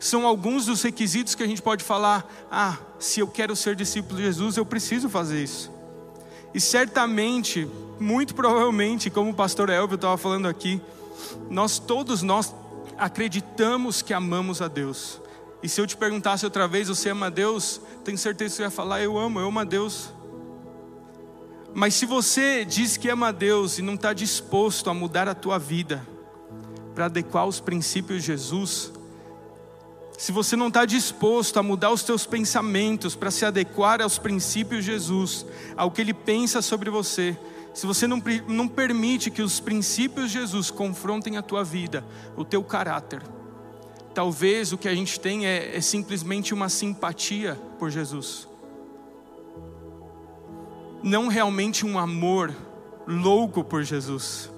São 0.00 0.26
alguns 0.26 0.64
dos 0.64 0.82
requisitos 0.82 1.34
que 1.34 1.42
a 1.42 1.46
gente 1.46 1.60
pode 1.60 1.84
falar: 1.84 2.26
ah, 2.50 2.78
se 2.98 3.20
eu 3.20 3.28
quero 3.28 3.54
ser 3.54 3.76
discípulo 3.76 4.16
de 4.16 4.24
Jesus, 4.24 4.56
eu 4.56 4.64
preciso 4.64 5.10
fazer 5.10 5.42
isso. 5.42 5.70
E 6.54 6.60
certamente, 6.60 7.68
muito 8.00 8.34
provavelmente, 8.34 9.10
como 9.10 9.30
o 9.30 9.34
pastor 9.34 9.68
Elvio 9.68 9.96
estava 9.96 10.16
falando 10.16 10.48
aqui, 10.48 10.80
nós 11.50 11.78
todos 11.78 12.22
nós 12.22 12.52
acreditamos 12.96 14.00
que 14.00 14.14
amamos 14.14 14.62
a 14.62 14.68
Deus. 14.68 15.20
E 15.62 15.68
se 15.68 15.78
eu 15.78 15.86
te 15.86 15.96
perguntasse 15.96 16.46
outra 16.46 16.66
vez, 16.66 16.88
você 16.88 17.10
ama 17.10 17.26
a 17.26 17.30
Deus? 17.30 17.80
Tenho 18.02 18.16
certeza 18.16 18.52
que 18.52 18.56
você 18.56 18.62
ia 18.62 18.70
falar, 18.70 19.02
eu 19.02 19.18
amo, 19.18 19.38
eu 19.38 19.48
amo 19.48 19.60
a 19.60 19.64
Deus. 19.64 20.10
Mas 21.74 21.94
se 21.94 22.06
você 22.06 22.64
diz 22.64 22.96
que 22.96 23.10
ama 23.10 23.28
a 23.28 23.32
Deus 23.32 23.78
e 23.78 23.82
não 23.82 23.94
está 23.94 24.14
disposto 24.14 24.88
a 24.88 24.94
mudar 24.94 25.28
a 25.28 25.34
tua 25.34 25.58
vida 25.58 26.06
para 26.94 27.04
adequar 27.04 27.46
os 27.46 27.60
princípios 27.60 28.22
de 28.22 28.26
Jesus, 28.28 28.92
se 30.20 30.32
você 30.32 30.54
não 30.54 30.68
está 30.68 30.84
disposto 30.84 31.58
a 31.58 31.62
mudar 31.62 31.90
os 31.90 32.02
teus 32.02 32.26
pensamentos 32.26 33.14
para 33.16 33.30
se 33.30 33.42
adequar 33.42 34.02
aos 34.02 34.18
princípios 34.18 34.84
de 34.84 34.90
Jesus, 34.90 35.46
ao 35.74 35.90
que 35.90 36.02
Ele 36.02 36.12
pensa 36.12 36.60
sobre 36.60 36.90
você, 36.90 37.34
se 37.72 37.86
você 37.86 38.06
não, 38.06 38.22
não 38.46 38.68
permite 38.68 39.30
que 39.30 39.40
os 39.40 39.60
princípios 39.60 40.30
de 40.30 40.38
Jesus 40.38 40.70
confrontem 40.70 41.38
a 41.38 41.42
tua 41.42 41.64
vida, 41.64 42.04
o 42.36 42.44
teu 42.44 42.62
caráter, 42.62 43.22
talvez 44.12 44.74
o 44.74 44.76
que 44.76 44.88
a 44.88 44.94
gente 44.94 45.18
tem 45.18 45.46
é, 45.46 45.74
é 45.74 45.80
simplesmente 45.80 46.52
uma 46.52 46.68
simpatia 46.68 47.58
por 47.78 47.88
Jesus, 47.88 48.46
não 51.02 51.28
realmente 51.28 51.86
um 51.86 51.98
amor 51.98 52.54
louco 53.06 53.64
por 53.64 53.82
Jesus, 53.82 54.50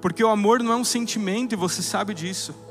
porque 0.00 0.24
o 0.24 0.28
amor 0.28 0.60
não 0.60 0.72
é 0.72 0.76
um 0.76 0.84
sentimento 0.84 1.52
e 1.52 1.56
você 1.56 1.80
sabe 1.80 2.12
disso. 2.12 2.69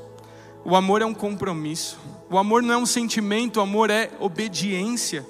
O 0.64 0.76
amor 0.76 1.02
é 1.02 1.06
um 1.06 1.14
compromisso. 1.14 1.98
O 2.28 2.38
amor 2.38 2.62
não 2.62 2.74
é 2.74 2.76
um 2.76 2.86
sentimento, 2.86 3.56
o 3.56 3.60
amor 3.60 3.90
é 3.90 4.10
obediência. 4.20 5.26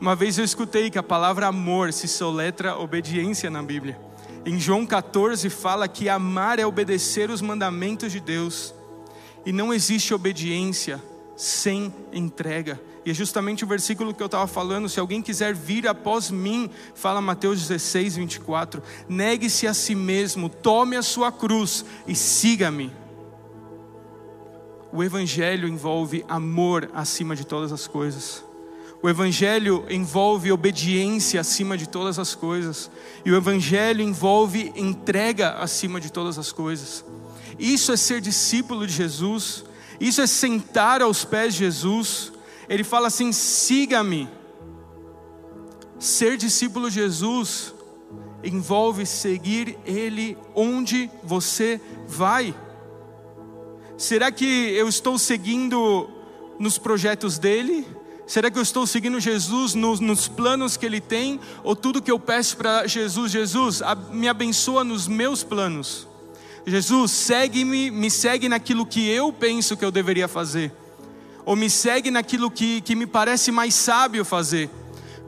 Uma 0.00 0.14
vez 0.14 0.38
eu 0.38 0.44
escutei 0.44 0.90
que 0.90 0.98
a 0.98 1.02
palavra 1.02 1.46
amor 1.46 1.92
se 1.92 2.06
soletra 2.06 2.78
obediência 2.78 3.50
na 3.50 3.62
Bíblia. 3.62 3.98
Em 4.44 4.60
João 4.60 4.86
14 4.86 5.50
fala 5.50 5.88
que 5.88 6.08
amar 6.08 6.58
é 6.58 6.66
obedecer 6.66 7.30
os 7.30 7.40
mandamentos 7.40 8.12
de 8.12 8.20
Deus. 8.20 8.74
E 9.44 9.52
não 9.52 9.72
existe 9.72 10.14
obediência 10.14 11.02
sem 11.36 11.92
entrega. 12.12 12.80
E 13.04 13.10
é 13.10 13.14
justamente 13.14 13.64
o 13.64 13.66
versículo 13.66 14.14
que 14.14 14.22
eu 14.22 14.26
estava 14.26 14.46
falando: 14.46 14.88
se 14.88 15.00
alguém 15.00 15.22
quiser 15.22 15.54
vir 15.54 15.86
após 15.86 16.30
mim, 16.30 16.70
fala 16.94 17.20
Mateus 17.20 17.60
16, 17.60 18.16
24: 18.16 18.82
negue-se 19.08 19.66
a 19.66 19.74
si 19.74 19.94
mesmo, 19.94 20.48
tome 20.48 20.96
a 20.96 21.02
sua 21.02 21.30
cruz 21.30 21.84
e 22.06 22.14
siga-me. 22.14 22.92
O 24.96 25.04
Evangelho 25.04 25.68
envolve 25.68 26.24
amor 26.26 26.90
acima 26.94 27.36
de 27.36 27.44
todas 27.44 27.70
as 27.70 27.86
coisas. 27.86 28.42
O 29.02 29.10
Evangelho 29.10 29.84
envolve 29.90 30.50
obediência 30.50 31.38
acima 31.38 31.76
de 31.76 31.86
todas 31.86 32.18
as 32.18 32.34
coisas. 32.34 32.90
E 33.22 33.30
o 33.30 33.36
Evangelho 33.36 34.00
envolve 34.00 34.72
entrega 34.74 35.50
acima 35.58 36.00
de 36.00 36.10
todas 36.10 36.38
as 36.38 36.50
coisas. 36.50 37.04
Isso 37.58 37.92
é 37.92 37.96
ser 37.98 38.22
discípulo 38.22 38.86
de 38.86 38.94
Jesus. 38.94 39.66
Isso 40.00 40.22
é 40.22 40.26
sentar 40.26 41.02
aos 41.02 41.26
pés 41.26 41.52
de 41.52 41.58
Jesus. 41.58 42.32
Ele 42.66 42.82
fala 42.82 43.08
assim: 43.08 43.32
siga-me. 43.32 44.26
Ser 45.98 46.38
discípulo 46.38 46.88
de 46.88 46.94
Jesus 46.94 47.74
envolve 48.42 49.04
seguir 49.04 49.78
Ele 49.84 50.38
onde 50.54 51.10
você 51.22 51.78
vai. 52.08 52.54
Será 53.96 54.30
que 54.30 54.44
eu 54.44 54.88
estou 54.88 55.18
seguindo 55.18 56.10
nos 56.58 56.76
projetos 56.76 57.38
dele? 57.38 57.86
Será 58.26 58.50
que 58.50 58.58
eu 58.58 58.62
estou 58.62 58.86
seguindo 58.86 59.18
Jesus 59.18 59.72
nos, 59.72 60.00
nos 60.00 60.28
planos 60.28 60.76
que 60.76 60.84
ele 60.84 61.00
tem? 61.00 61.40
Ou 61.64 61.74
tudo 61.74 62.02
que 62.02 62.10
eu 62.10 62.18
peço 62.18 62.58
para 62.58 62.86
Jesus, 62.86 63.32
Jesus, 63.32 63.80
me 64.12 64.28
abençoa 64.28 64.84
nos 64.84 65.08
meus 65.08 65.42
planos? 65.42 66.06
Jesus, 66.66 67.10
segue-me, 67.10 67.90
me 67.90 68.10
segue 68.10 68.50
naquilo 68.50 68.84
que 68.84 69.08
eu 69.08 69.32
penso 69.32 69.74
que 69.78 69.84
eu 69.84 69.90
deveria 69.90 70.28
fazer. 70.28 70.72
Ou 71.46 71.56
me 71.56 71.70
segue 71.70 72.10
naquilo 72.10 72.50
que, 72.50 72.82
que 72.82 72.94
me 72.94 73.06
parece 73.06 73.50
mais 73.50 73.74
sábio 73.74 74.26
fazer. 74.26 74.68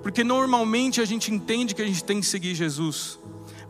Porque 0.03 0.23
normalmente 0.23 1.01
a 1.01 1.07
gente 1.07 1.33
entende 1.33 1.75
que 1.75 1.81
a 1.81 1.87
gente 1.87 2.05
tem 2.05 2.21
que 2.21 2.27
seguir 2.27 2.55
Jesus. 2.55 3.19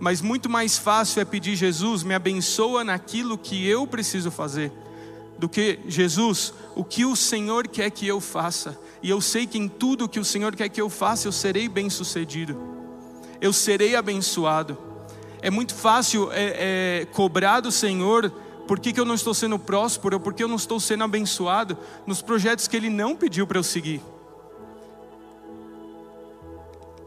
Mas 0.01 0.21
muito 0.21 0.51
mais 0.51 0.77
fácil 0.77 1.23
é 1.23 1.25
pedir, 1.25 1.55
Jesus, 1.55 2.03
me 2.03 2.15
abençoa 2.15 2.83
naquilo 2.83 3.39
que 3.39 3.65
eu 3.65 3.87
preciso 3.87 4.33
fazer 4.33 4.73
do 5.39 5.49
que 5.49 5.79
Jesus, 5.87 6.53
o 6.75 6.85
que 6.85 7.05
o 7.05 7.15
Senhor 7.15 7.69
quer 7.69 7.91
que 7.91 8.07
eu 8.07 8.21
faça. 8.21 8.79
E 9.03 9.09
eu 9.09 9.21
sei 9.21 9.47
que 9.47 9.57
em 9.57 9.69
tudo 9.69 10.09
que 10.09 10.19
o 10.19 10.25
Senhor 10.25 10.55
quer 10.57 10.69
que 10.69 10.81
eu 10.81 10.91
faça, 10.91 11.29
eu 11.29 11.33
serei 11.33 11.69
bem-sucedido. 11.69 12.61
Eu 13.41 13.53
serei 13.53 13.95
abençoado. 13.95 14.77
É 15.41 15.51
muito 15.51 15.75
fácil 15.75 16.31
é, 16.33 17.03
é, 17.03 17.07
cobrar 17.07 17.61
do 17.61 17.71
Senhor 17.71 18.33
por 18.67 18.81
que, 18.81 18.93
que 18.93 19.01
eu 19.01 19.05
não 19.05 19.15
estou 19.15 19.33
sendo 19.33 19.59
próspero, 19.59 20.19
por 20.19 20.35
que 20.35 20.43
eu 20.43 20.49
não 20.49 20.57
estou 20.57 20.81
sendo 20.81 21.05
abençoado 21.05 21.79
nos 22.05 22.21
projetos 22.21 22.67
que 22.67 22.77
Ele 22.77 22.91
não 22.91 23.15
pediu 23.15 23.47
para 23.47 23.59
eu 23.59 23.63
seguir. 23.63 24.03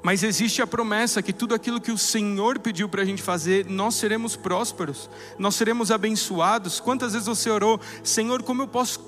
Mas 0.04 0.24
existe 0.24 0.62
a 0.62 0.68
promessa 0.68 1.22
que 1.22 1.32
tudo 1.32 1.54
aquilo 1.54 1.80
que 1.80 1.92
o 1.92 1.98
Senhor 1.98 2.58
pediu 2.58 2.90
para 2.90 3.04
a 3.04 3.06
gente 3.06 3.22
fazer, 3.22 3.68
nós 3.70 3.96
seremos 3.96 4.36
prósperos, 4.36 5.08
nós 5.38 5.54
seremos 5.54 5.92
abençoados. 5.92 6.80
Quantas 6.80 7.14
vezes 7.14 7.28
você 7.28 7.50
orou, 7.52 7.80
Senhor, 8.04 8.42
como 8.42 8.64
eu 8.64 8.68
posso 8.68 9.00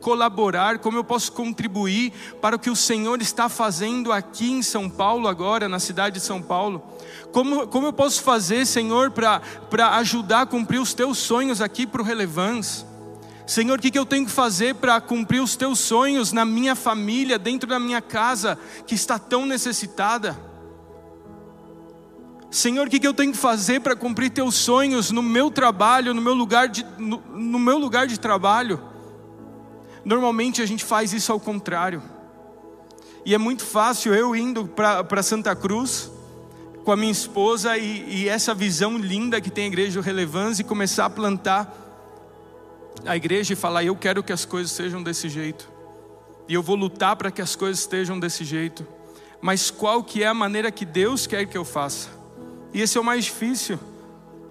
colaborar, 0.00 0.78
como 0.80 0.98
eu 0.98 1.04
posso 1.04 1.30
contribuir 1.30 2.12
para 2.40 2.56
o 2.56 2.58
que 2.58 2.70
o 2.70 2.76
Senhor 2.76 3.22
está 3.22 3.48
fazendo 3.48 4.10
aqui 4.10 4.50
em 4.50 4.62
São 4.62 4.90
Paulo, 4.90 5.28
agora, 5.28 5.68
na 5.68 5.78
cidade 5.78 6.18
de 6.18 6.24
São 6.24 6.42
Paulo? 6.42 6.82
Como, 7.30 7.66
como 7.68 7.86
eu 7.86 7.92
posso 7.92 8.20
fazer, 8.22 8.66
Senhor, 8.66 9.12
para 9.12 9.96
ajudar 9.96 10.42
a 10.42 10.46
cumprir 10.46 10.80
os 10.80 10.92
teus 10.92 11.18
sonhos 11.18 11.60
aqui 11.60 11.86
para 11.86 12.02
o 12.02 12.04
Relevância? 12.04 12.91
Senhor, 13.46 13.78
o 13.78 13.82
que, 13.82 13.98
eu 13.98 14.06
tenho 14.06 14.24
que 14.24 14.30
fazer 14.30 14.76
para 14.76 15.00
cumprir 15.00 15.42
os 15.42 15.56
teus 15.56 15.78
sonhos 15.78 16.32
na 16.32 16.44
minha 16.44 16.76
família, 16.76 17.38
dentro 17.38 17.68
da 17.68 17.78
minha 17.78 18.00
casa, 18.00 18.58
que 18.86 18.94
está 18.94 19.18
tão 19.18 19.44
necessitada? 19.44 20.38
Senhor, 22.50 22.86
o 22.86 22.90
que, 22.90 23.04
eu 23.04 23.14
tenho 23.14 23.32
que 23.32 23.38
fazer 23.38 23.80
para 23.80 23.96
cumprir 23.96 24.30
teus 24.30 24.54
sonhos 24.54 25.10
no 25.10 25.22
meu 25.22 25.50
trabalho, 25.50 26.14
no 26.14 26.22
meu 26.22 26.34
lugar 26.34 26.68
de, 26.68 26.84
no, 26.98 27.22
no 27.34 27.58
meu 27.58 27.78
lugar 27.78 28.06
de 28.06 28.20
trabalho? 28.20 28.80
Normalmente 30.04 30.60
a 30.60 30.66
gente 30.66 30.84
faz 30.84 31.12
isso 31.12 31.32
ao 31.32 31.40
contrário. 31.40 32.02
E 33.24 33.34
é 33.34 33.38
muito 33.38 33.64
fácil 33.64 34.14
eu 34.14 34.34
indo 34.36 34.66
para 34.66 35.22
Santa 35.22 35.54
Cruz 35.54 36.10
com 36.84 36.92
a 36.92 36.96
minha 36.96 37.12
esposa 37.12 37.78
e, 37.78 38.22
e, 38.22 38.28
essa 38.28 38.52
visão 38.52 38.98
linda 38.98 39.40
que 39.40 39.50
tem 39.50 39.64
a 39.64 39.66
igreja 39.68 40.00
de 40.00 40.04
relevância 40.04 40.62
e 40.62 40.64
começar 40.64 41.06
a 41.06 41.10
plantar 41.10 41.91
a 43.04 43.16
igreja 43.16 43.52
e 43.52 43.56
falar: 43.56 43.84
Eu 43.84 43.96
quero 43.96 44.22
que 44.22 44.32
as 44.32 44.44
coisas 44.44 44.72
sejam 44.72 45.02
desse 45.02 45.28
jeito, 45.28 45.68
e 46.48 46.54
eu 46.54 46.62
vou 46.62 46.76
lutar 46.76 47.16
para 47.16 47.30
que 47.30 47.42
as 47.42 47.56
coisas 47.56 47.80
estejam 47.80 48.18
desse 48.18 48.44
jeito, 48.44 48.86
mas 49.40 49.70
qual 49.70 50.02
que 50.02 50.22
é 50.22 50.26
a 50.26 50.34
maneira 50.34 50.70
que 50.70 50.84
Deus 50.84 51.26
quer 51.26 51.46
que 51.46 51.56
eu 51.56 51.64
faça? 51.64 52.08
E 52.72 52.80
esse 52.80 52.96
é 52.96 53.00
o 53.00 53.04
mais 53.04 53.24
difícil, 53.24 53.78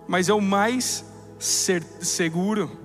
mas 0.07 0.29
é 0.29 0.33
o 0.33 0.41
mais 0.41 1.05
seguro. 1.39 2.79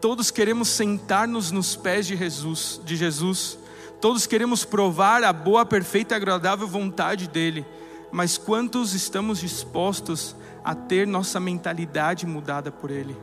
Todos 0.00 0.30
queremos 0.30 0.68
sentar-nos 0.68 1.52
nos 1.52 1.76
pés 1.76 2.06
de 2.06 2.16
Jesus, 2.16 2.80
de 2.84 2.96
Jesus. 2.96 3.58
Todos 4.00 4.26
queremos 4.26 4.64
provar 4.64 5.22
a 5.22 5.32
boa, 5.32 5.64
perfeita 5.64 6.14
e 6.14 6.16
agradável 6.16 6.66
vontade 6.66 7.28
dele. 7.28 7.64
Mas 8.10 8.36
quantos 8.36 8.94
estamos 8.94 9.38
dispostos 9.38 10.34
a 10.64 10.74
ter 10.74 11.06
nossa 11.06 11.38
mentalidade 11.38 12.26
mudada 12.26 12.72
por 12.72 12.90
ele? 12.90 13.16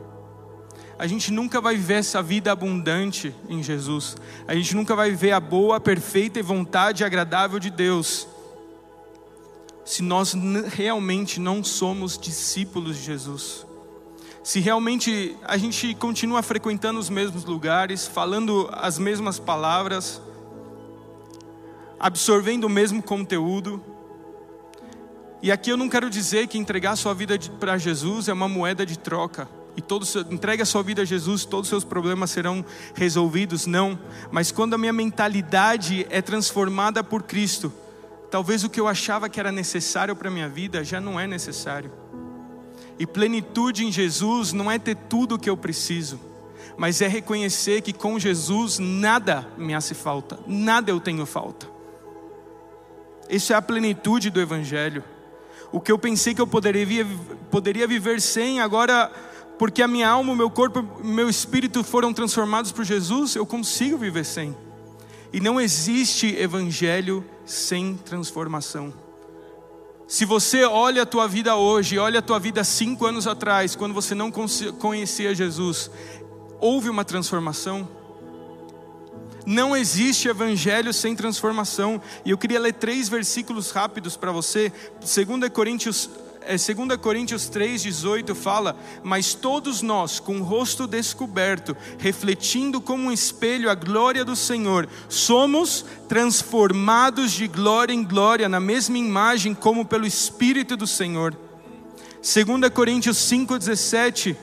A 1.00 1.06
gente 1.06 1.32
nunca 1.32 1.62
vai 1.62 1.76
viver 1.76 1.94
essa 1.94 2.22
vida 2.22 2.52
abundante 2.52 3.34
em 3.48 3.62
Jesus. 3.62 4.18
A 4.46 4.54
gente 4.54 4.76
nunca 4.76 4.94
vai 4.94 5.08
viver 5.08 5.32
a 5.32 5.40
boa, 5.40 5.80
perfeita 5.80 6.38
e 6.38 6.42
vontade 6.42 7.02
agradável 7.02 7.58
de 7.58 7.70
Deus. 7.70 8.28
Se 9.82 10.02
nós 10.02 10.34
realmente 10.74 11.40
não 11.40 11.64
somos 11.64 12.18
discípulos 12.18 12.98
de 12.98 13.02
Jesus. 13.02 13.64
se 14.42 14.60
realmente 14.60 15.34
a 15.42 15.56
gente 15.56 15.94
continua 15.94 16.42
frequentando 16.42 17.00
os 17.00 17.08
mesmos 17.08 17.46
lugares, 17.46 18.06
falando 18.06 18.68
as 18.70 18.98
mesmas 18.98 19.38
palavras, 19.38 20.20
absorvendo 21.98 22.64
o 22.64 22.68
mesmo 22.68 23.02
conteúdo. 23.02 23.82
E 25.40 25.50
aqui 25.50 25.70
eu 25.70 25.78
não 25.78 25.88
quero 25.88 26.10
dizer 26.10 26.46
que 26.46 26.58
entregar 26.58 26.94
sua 26.96 27.14
vida 27.14 27.38
para 27.58 27.78
Jesus 27.78 28.28
é 28.28 28.34
uma 28.34 28.48
moeda 28.48 28.84
de 28.84 28.98
troca. 28.98 29.48
E 29.76 29.80
todo 29.80 30.06
entregue 30.30 30.62
a 30.62 30.66
sua 30.66 30.82
vida 30.82 31.02
a 31.02 31.04
Jesus, 31.04 31.44
todos 31.44 31.66
os 31.66 31.68
seus 31.68 31.84
problemas 31.84 32.30
serão 32.30 32.64
resolvidos, 32.94 33.66
não. 33.66 33.98
Mas 34.30 34.50
quando 34.50 34.74
a 34.74 34.78
minha 34.78 34.92
mentalidade 34.92 36.06
é 36.10 36.20
transformada 36.20 37.04
por 37.04 37.22
Cristo, 37.22 37.72
talvez 38.30 38.64
o 38.64 38.70
que 38.70 38.80
eu 38.80 38.88
achava 38.88 39.28
que 39.28 39.38
era 39.38 39.52
necessário 39.52 40.14
para 40.16 40.28
a 40.28 40.30
minha 40.30 40.48
vida 40.48 40.82
já 40.84 41.00
não 41.00 41.18
é 41.18 41.26
necessário. 41.26 41.92
E 42.98 43.06
plenitude 43.06 43.86
em 43.86 43.92
Jesus 43.92 44.52
não 44.52 44.70
é 44.70 44.78
ter 44.78 44.94
tudo 44.94 45.36
o 45.36 45.38
que 45.38 45.48
eu 45.48 45.56
preciso, 45.56 46.20
mas 46.76 47.00
é 47.00 47.08
reconhecer 47.08 47.80
que 47.80 47.92
com 47.92 48.18
Jesus 48.18 48.78
nada 48.78 49.48
me 49.56 49.74
hace 49.74 49.94
falta, 49.94 50.38
nada 50.46 50.90
eu 50.90 51.00
tenho 51.00 51.24
falta. 51.24 51.66
Isso 53.28 53.52
é 53.52 53.56
a 53.56 53.62
plenitude 53.62 54.28
do 54.28 54.40
Evangelho. 54.40 55.04
O 55.72 55.80
que 55.80 55.92
eu 55.92 55.98
pensei 55.98 56.34
que 56.34 56.40
eu 56.40 56.46
poderia, 56.46 57.06
poderia 57.50 57.86
viver 57.86 58.20
sem, 58.20 58.60
agora, 58.60 59.10
porque 59.60 59.82
a 59.82 59.86
minha 59.86 60.08
alma, 60.08 60.32
o 60.32 60.36
meu 60.36 60.48
corpo, 60.48 60.80
o 60.80 61.06
meu 61.06 61.28
espírito 61.28 61.84
foram 61.84 62.14
transformados 62.14 62.72
por 62.72 62.82
Jesus, 62.82 63.36
eu 63.36 63.44
consigo 63.44 63.98
viver 63.98 64.24
sem. 64.24 64.56
E 65.34 65.38
não 65.38 65.60
existe 65.60 66.34
Evangelho 66.34 67.22
sem 67.44 67.94
transformação. 67.94 68.90
Se 70.08 70.24
você 70.24 70.64
olha 70.64 71.02
a 71.02 71.06
tua 71.06 71.28
vida 71.28 71.56
hoje, 71.56 71.98
olha 71.98 72.20
a 72.20 72.22
tua 72.22 72.38
vida 72.38 72.64
cinco 72.64 73.04
anos 73.04 73.26
atrás, 73.26 73.76
quando 73.76 73.92
você 73.92 74.14
não 74.14 74.32
conhecia 74.32 75.34
Jesus, 75.34 75.90
houve 76.58 76.88
uma 76.88 77.04
transformação? 77.04 77.86
Não 79.44 79.76
existe 79.76 80.26
evangelho 80.26 80.92
sem 80.94 81.14
transformação. 81.14 82.00
E 82.24 82.30
eu 82.30 82.38
queria 82.38 82.60
ler 82.60 82.72
três 82.72 83.10
versículos 83.10 83.72
rápidos 83.72 84.16
para 84.16 84.32
você. 84.32 84.72
2 85.00 85.50
Coríntios 85.52 86.08
2 86.46 86.96
Coríntios 87.00 87.50
3,18 87.50 88.34
fala: 88.34 88.76
Mas 89.02 89.34
todos 89.34 89.82
nós, 89.82 90.18
com 90.18 90.40
o 90.40 90.42
rosto 90.42 90.86
descoberto, 90.86 91.76
refletindo 91.98 92.80
como 92.80 93.04
um 93.04 93.12
espelho 93.12 93.70
a 93.70 93.74
glória 93.74 94.24
do 94.24 94.34
Senhor, 94.34 94.88
somos 95.08 95.84
transformados 96.08 97.32
de 97.32 97.46
glória 97.46 97.92
em 97.92 98.02
glória, 98.02 98.48
na 98.48 98.60
mesma 98.60 98.98
imagem, 98.98 99.54
como 99.54 99.84
pelo 99.84 100.06
Espírito 100.06 100.76
do 100.76 100.86
Senhor. 100.86 101.36
2 102.22 102.70
Coríntios 102.72 103.16
5,17 103.18 104.36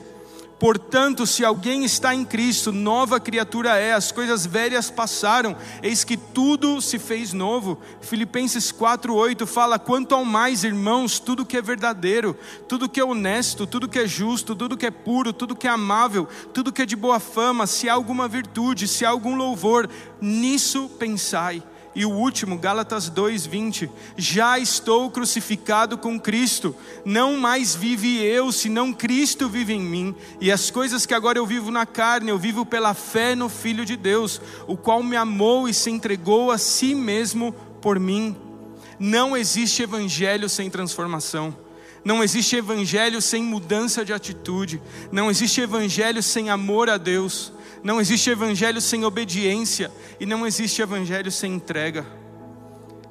Portanto, 0.58 1.24
se 1.24 1.44
alguém 1.44 1.84
está 1.84 2.12
em 2.12 2.24
Cristo, 2.24 2.72
nova 2.72 3.20
criatura 3.20 3.76
é, 3.76 3.92
as 3.92 4.10
coisas 4.10 4.44
velhas 4.44 4.90
passaram, 4.90 5.56
eis 5.82 6.02
que 6.02 6.16
tudo 6.16 6.80
se 6.80 6.98
fez 6.98 7.32
novo. 7.32 7.80
Filipenses 8.00 8.72
4:8 8.72 9.46
fala: 9.46 9.78
"Quanto 9.78 10.16
ao 10.16 10.24
mais, 10.24 10.64
irmãos, 10.64 11.20
tudo 11.20 11.46
que 11.46 11.56
é 11.56 11.62
verdadeiro, 11.62 12.36
tudo 12.66 12.88
que 12.88 12.98
é 12.98 13.04
honesto, 13.04 13.68
tudo 13.68 13.88
que 13.88 14.00
é 14.00 14.06
justo, 14.06 14.56
tudo 14.56 14.76
que 14.76 14.86
é 14.86 14.90
puro, 14.90 15.32
tudo 15.32 15.54
que 15.54 15.68
é 15.68 15.70
amável, 15.70 16.26
tudo 16.52 16.72
que 16.72 16.82
é 16.82 16.86
de 16.86 16.96
boa 16.96 17.20
fama, 17.20 17.64
se 17.66 17.88
há 17.88 17.94
alguma 17.94 18.26
virtude, 18.26 18.88
se 18.88 19.04
há 19.04 19.10
algum 19.10 19.36
louvor, 19.36 19.88
nisso 20.20 20.90
pensai." 20.98 21.62
E 21.94 22.04
o 22.04 22.10
último, 22.10 22.58
Gálatas 22.58 23.10
2:20, 23.10 23.90
já 24.16 24.58
estou 24.58 25.10
crucificado 25.10 25.98
com 25.98 26.20
Cristo, 26.20 26.74
não 27.04 27.36
mais 27.36 27.74
vive 27.74 28.22
eu, 28.22 28.52
senão 28.52 28.92
Cristo 28.92 29.48
vive 29.48 29.72
em 29.72 29.80
mim, 29.80 30.14
e 30.40 30.52
as 30.52 30.70
coisas 30.70 31.06
que 31.06 31.14
agora 31.14 31.38
eu 31.38 31.46
vivo 31.46 31.70
na 31.70 31.86
carne, 31.86 32.30
eu 32.30 32.38
vivo 32.38 32.64
pela 32.64 32.94
fé 32.94 33.34
no 33.34 33.48
Filho 33.48 33.84
de 33.84 33.96
Deus, 33.96 34.40
o 34.66 34.76
qual 34.76 35.02
me 35.02 35.16
amou 35.16 35.68
e 35.68 35.74
se 35.74 35.90
entregou 35.90 36.50
a 36.50 36.58
si 36.58 36.94
mesmo 36.94 37.52
por 37.80 37.98
mim. 37.98 38.36
Não 38.98 39.36
existe 39.36 39.82
evangelho 39.82 40.48
sem 40.48 40.68
transformação. 40.68 41.56
Não 42.04 42.22
existe 42.22 42.56
evangelho 42.56 43.20
sem 43.20 43.42
mudança 43.42 44.04
de 44.04 44.12
atitude. 44.12 44.80
Não 45.12 45.30
existe 45.30 45.60
evangelho 45.60 46.22
sem 46.22 46.50
amor 46.50 46.88
a 46.88 46.96
Deus. 46.96 47.52
Não 47.82 48.00
existe 48.00 48.30
evangelho 48.30 48.80
sem 48.80 49.04
obediência 49.04 49.90
e 50.18 50.26
não 50.26 50.46
existe 50.46 50.82
evangelho 50.82 51.30
sem 51.30 51.54
entrega. 51.54 52.06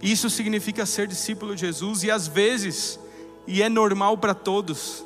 Isso 0.02 0.30
significa 0.30 0.86
ser 0.86 1.08
discípulo 1.08 1.56
de 1.56 1.62
Jesus 1.62 2.04
e 2.04 2.12
às 2.12 2.28
vezes, 2.28 3.00
e 3.48 3.62
é 3.64 3.70
normal 3.70 4.18
para 4.18 4.34
todos, 4.34 5.04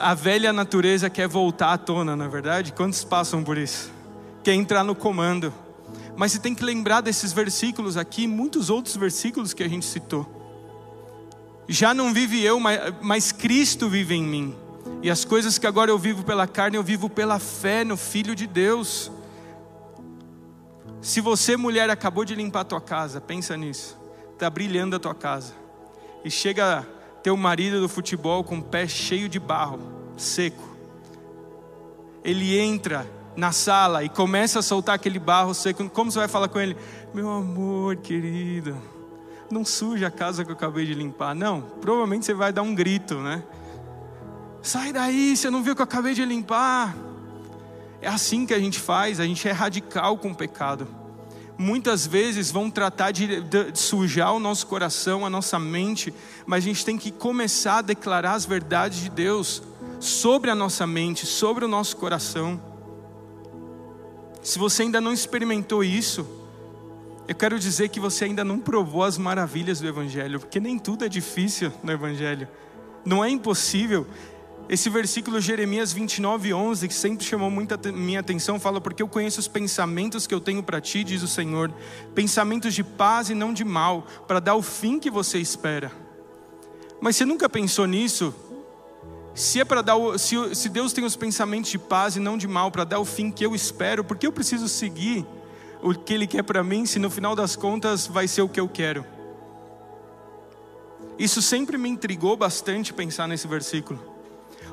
a 0.00 0.14
velha 0.14 0.52
natureza 0.52 1.08
quer 1.08 1.28
voltar 1.28 1.72
à 1.72 1.78
tona, 1.78 2.16
na 2.16 2.24
é 2.24 2.28
verdade? 2.28 2.72
Quantos 2.72 3.04
passam 3.04 3.44
por 3.44 3.56
isso? 3.56 3.90
Quer 4.42 4.54
entrar 4.54 4.82
no 4.82 4.94
comando. 4.94 5.52
Mas 6.16 6.32
você 6.32 6.38
tem 6.38 6.54
que 6.54 6.64
lembrar 6.64 7.00
desses 7.00 7.32
versículos 7.32 7.96
aqui, 7.96 8.26
muitos 8.26 8.70
outros 8.70 8.96
versículos 8.96 9.54
que 9.54 9.62
a 9.62 9.68
gente 9.68 9.86
citou. 9.86 10.26
Já 11.68 11.94
não 11.94 12.12
vive 12.12 12.42
eu, 12.42 12.60
mas 13.00 13.30
Cristo 13.30 13.88
vive 13.88 14.14
em 14.14 14.22
mim. 14.22 14.56
E 15.02 15.10
as 15.10 15.24
coisas 15.24 15.58
que 15.58 15.66
agora 15.66 15.90
eu 15.90 15.98
vivo 15.98 16.22
pela 16.22 16.46
carne, 16.46 16.76
eu 16.76 16.82
vivo 16.82 17.10
pela 17.10 17.40
fé 17.40 17.82
no 17.82 17.96
Filho 17.96 18.36
de 18.36 18.46
Deus. 18.46 19.10
Se 21.00 21.20
você, 21.20 21.56
mulher, 21.56 21.90
acabou 21.90 22.24
de 22.24 22.36
limpar 22.36 22.60
a 22.60 22.64
tua 22.64 22.80
casa, 22.80 23.20
pensa 23.20 23.56
nisso. 23.56 23.98
Está 24.32 24.48
brilhando 24.48 24.94
a 24.94 25.00
tua 25.00 25.14
casa. 25.14 25.54
E 26.24 26.30
chega 26.30 26.86
teu 27.20 27.36
marido 27.36 27.80
do 27.80 27.88
futebol 27.88 28.44
com 28.44 28.58
o 28.58 28.62
pé 28.62 28.86
cheio 28.86 29.28
de 29.28 29.40
barro, 29.40 29.80
seco. 30.16 30.70
Ele 32.22 32.56
entra 32.56 33.04
na 33.36 33.50
sala 33.50 34.04
e 34.04 34.08
começa 34.08 34.60
a 34.60 34.62
soltar 34.62 34.94
aquele 34.94 35.18
barro 35.18 35.52
seco. 35.52 35.90
Como 35.90 36.12
você 36.12 36.20
vai 36.20 36.28
falar 36.28 36.46
com 36.46 36.60
ele? 36.60 36.76
Meu 37.12 37.28
amor, 37.28 37.96
querido, 37.96 38.76
não 39.50 39.64
suja 39.64 40.06
a 40.06 40.10
casa 40.12 40.44
que 40.44 40.52
eu 40.52 40.54
acabei 40.54 40.86
de 40.86 40.94
limpar. 40.94 41.34
Não, 41.34 41.60
provavelmente 41.60 42.24
você 42.24 42.34
vai 42.34 42.52
dar 42.52 42.62
um 42.62 42.72
grito, 42.72 43.16
né? 43.16 43.42
Sai 44.62 44.92
daí, 44.92 45.36
você 45.36 45.50
não 45.50 45.62
viu 45.62 45.74
que 45.74 45.80
eu 45.80 45.84
acabei 45.84 46.14
de 46.14 46.24
limpar. 46.24 46.94
É 48.00 48.08
assim 48.08 48.46
que 48.46 48.54
a 48.54 48.58
gente 48.60 48.78
faz, 48.78 49.18
a 49.18 49.26
gente 49.26 49.48
é 49.48 49.52
radical 49.52 50.16
com 50.16 50.30
o 50.30 50.34
pecado. 50.34 50.86
Muitas 51.58 52.06
vezes 52.06 52.50
vão 52.50 52.70
tratar 52.70 53.10
de, 53.10 53.40
de, 53.40 53.72
de 53.72 53.78
sujar 53.78 54.32
o 54.32 54.40
nosso 54.40 54.66
coração, 54.66 55.26
a 55.26 55.30
nossa 55.30 55.58
mente, 55.58 56.14
mas 56.46 56.64
a 56.64 56.66
gente 56.66 56.84
tem 56.84 56.96
que 56.96 57.10
começar 57.10 57.78
a 57.78 57.82
declarar 57.82 58.34
as 58.34 58.46
verdades 58.46 59.00
de 59.00 59.10
Deus 59.10 59.62
sobre 60.00 60.50
a 60.50 60.54
nossa 60.54 60.86
mente, 60.86 61.26
sobre 61.26 61.64
o 61.64 61.68
nosso 61.68 61.96
coração. 61.96 62.60
Se 64.42 64.58
você 64.58 64.82
ainda 64.82 65.00
não 65.00 65.12
experimentou 65.12 65.84
isso, 65.84 66.26
eu 67.28 67.34
quero 67.34 67.58
dizer 67.58 67.88
que 67.88 68.00
você 68.00 68.24
ainda 68.24 68.44
não 68.44 68.58
provou 68.58 69.04
as 69.04 69.16
maravilhas 69.16 69.80
do 69.80 69.86
Evangelho, 69.86 70.40
porque 70.40 70.58
nem 70.58 70.78
tudo 70.78 71.04
é 71.04 71.08
difícil 71.08 71.72
no 71.82 71.92
Evangelho. 71.92 72.48
Não 73.04 73.24
é 73.24 73.30
impossível. 73.30 74.06
Esse 74.68 74.88
versículo 74.88 75.40
Jeremias 75.40 75.92
29, 75.92 76.54
11, 76.54 76.88
que 76.88 76.94
sempre 76.94 77.26
chamou 77.26 77.50
muita 77.50 77.78
minha 77.92 78.20
atenção, 78.20 78.58
fala: 78.60 78.80
Porque 78.80 79.02
eu 79.02 79.08
conheço 79.08 79.40
os 79.40 79.48
pensamentos 79.48 80.26
que 80.26 80.34
eu 80.34 80.40
tenho 80.40 80.62
para 80.62 80.80
ti, 80.80 81.04
diz 81.04 81.22
o 81.22 81.28
Senhor, 81.28 81.72
pensamentos 82.14 82.72
de 82.74 82.84
paz 82.84 83.28
e 83.28 83.34
não 83.34 83.52
de 83.52 83.64
mal, 83.64 84.06
para 84.26 84.40
dar 84.40 84.54
o 84.54 84.62
fim 84.62 84.98
que 84.98 85.10
você 85.10 85.38
espera. 85.38 85.92
Mas 87.00 87.16
você 87.16 87.24
nunca 87.24 87.48
pensou 87.48 87.86
nisso? 87.86 88.34
Se 89.34 89.60
é 89.60 89.64
para 89.64 89.82
dar, 89.82 89.96
o, 89.96 90.16
se, 90.18 90.54
se 90.54 90.68
Deus 90.68 90.92
tem 90.92 91.04
os 91.04 91.16
pensamentos 91.16 91.70
de 91.70 91.78
paz 91.78 92.16
e 92.16 92.20
não 92.20 92.38
de 92.38 92.46
mal, 92.46 92.70
para 92.70 92.84
dar 92.84 93.00
o 93.00 93.04
fim 93.04 93.30
que 93.30 93.44
eu 93.44 93.54
espero, 93.54 94.04
por 94.04 94.16
que 94.16 94.26
eu 94.26 94.32
preciso 94.32 94.68
seguir 94.68 95.26
o 95.82 95.94
que 95.94 96.14
Ele 96.14 96.26
quer 96.26 96.44
para 96.44 96.62
mim, 96.62 96.86
se 96.86 96.98
no 96.98 97.10
final 97.10 97.34
das 97.34 97.56
contas 97.56 98.06
vai 98.06 98.28
ser 98.28 98.42
o 98.42 98.48
que 98.48 98.60
eu 98.60 98.68
quero? 98.68 99.04
Isso 101.18 101.42
sempre 101.42 101.76
me 101.76 101.88
intrigou 101.88 102.36
bastante 102.36 102.92
pensar 102.92 103.26
nesse 103.26 103.48
versículo. 103.48 104.11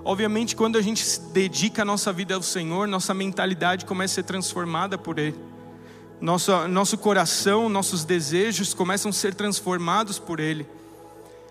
Obviamente, 0.04 0.56
quando 0.56 0.78
a 0.78 0.82
gente 0.82 1.04
dedica 1.34 1.82
a 1.82 1.86
nossa 1.86 2.12
vida 2.12 2.36
ao 2.36 2.42
Senhor, 2.42 2.88
nossa 2.88 3.14
mentalidade 3.14 3.86
começa 3.86 4.14
a 4.14 4.16
ser 4.16 4.24
transformada 4.24 4.98
por 4.98 5.20
Ele. 5.20 5.38
Nosso, 6.22 6.68
nosso 6.68 6.98
coração, 6.98 7.70
nossos 7.70 8.04
desejos 8.04 8.74
começam 8.74 9.10
a 9.10 9.14
ser 9.14 9.34
transformados 9.34 10.20
por 10.20 10.40
Ele. 10.40 10.68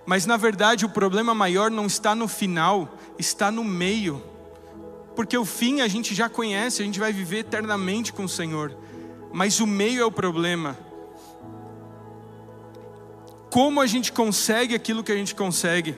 Mas 0.04 0.24
na 0.24 0.36
verdade, 0.36 0.86
o 0.86 0.88
problema 0.88 1.34
maior 1.34 1.70
não 1.70 1.86
está 1.86 2.14
no 2.14 2.26
final, 2.26 2.96
está 3.18 3.50
no 3.50 3.62
meio. 3.62 4.22
Porque 5.14 5.36
o 5.36 5.44
fim 5.44 5.80
a 5.80 5.88
gente 5.88 6.14
já 6.14 6.28
conhece, 6.28 6.80
a 6.80 6.84
gente 6.84 6.98
vai 6.98 7.12
viver 7.12 7.38
eternamente 7.38 8.12
com 8.12 8.24
o 8.24 8.28
Senhor. 8.28 8.76
Mas 9.32 9.60
o 9.60 9.66
meio 9.66 10.00
é 10.00 10.04
o 10.04 10.12
problema. 10.12 10.78
Como 13.50 13.80
a 13.80 13.86
gente 13.86 14.12
consegue 14.12 14.74
aquilo 14.74 15.02
que 15.02 15.12
a 15.12 15.16
gente 15.16 15.34
consegue? 15.34 15.96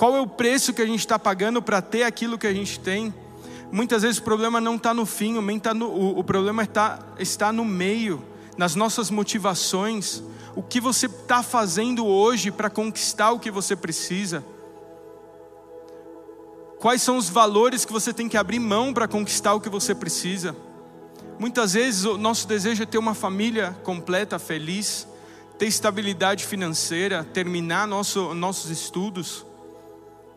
Qual 0.00 0.16
é 0.16 0.20
o 0.22 0.26
preço 0.26 0.72
que 0.72 0.80
a 0.80 0.86
gente 0.86 1.00
está 1.00 1.18
pagando 1.18 1.60
para 1.60 1.82
ter 1.82 2.04
aquilo 2.04 2.38
que 2.38 2.46
a 2.46 2.54
gente 2.54 2.80
tem? 2.80 3.12
Muitas 3.70 4.00
vezes 4.00 4.16
o 4.16 4.22
problema 4.22 4.58
não 4.58 4.76
está 4.76 4.94
no 4.94 5.04
fim, 5.04 5.36
o, 5.36 5.60
tá 5.60 5.74
problema 6.24 6.62
está, 6.62 6.98
está 7.18 7.52
no 7.52 7.66
meio, 7.66 8.24
nas 8.56 8.74
nossas 8.74 9.10
motivações. 9.10 10.22
O 10.56 10.62
que 10.62 10.80
você 10.80 11.04
está 11.04 11.42
fazendo 11.42 12.06
hoje 12.06 12.50
para 12.50 12.70
conquistar 12.70 13.32
o 13.32 13.38
que 13.38 13.50
você 13.50 13.76
precisa? 13.76 14.42
Quais 16.78 17.02
são 17.02 17.18
os 17.18 17.28
valores 17.28 17.84
que 17.84 17.92
você 17.92 18.10
tem 18.10 18.26
que 18.26 18.38
abrir 18.38 18.58
mão 18.58 18.94
para 18.94 19.06
conquistar 19.06 19.52
o 19.52 19.60
que 19.60 19.68
você 19.68 19.94
precisa? 19.94 20.56
Muitas 21.38 21.74
vezes 21.74 22.06
o 22.06 22.16
nosso 22.16 22.48
desejo 22.48 22.84
é 22.84 22.86
ter 22.86 22.96
uma 22.96 23.12
família 23.12 23.76
completa, 23.84 24.38
feliz, 24.38 25.06
ter 25.58 25.66
estabilidade 25.66 26.46
financeira, 26.46 27.22
terminar 27.22 27.86
nosso, 27.86 28.32
nossos 28.32 28.70
estudos. 28.70 29.49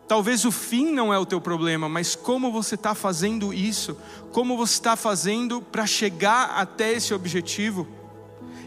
Talvez 0.06 0.44
o 0.44 0.52
fim 0.52 0.92
não 0.92 1.12
é 1.12 1.18
o 1.18 1.24
teu 1.24 1.40
problema, 1.40 1.88
mas 1.88 2.14
como 2.14 2.52
você 2.52 2.74
está 2.74 2.94
fazendo 2.94 3.54
isso, 3.54 3.96
como 4.32 4.56
você 4.56 4.74
está 4.74 4.96
fazendo 4.96 5.62
para 5.62 5.86
chegar 5.86 6.50
até 6.56 6.92
esse 6.92 7.14
objetivo. 7.14 7.86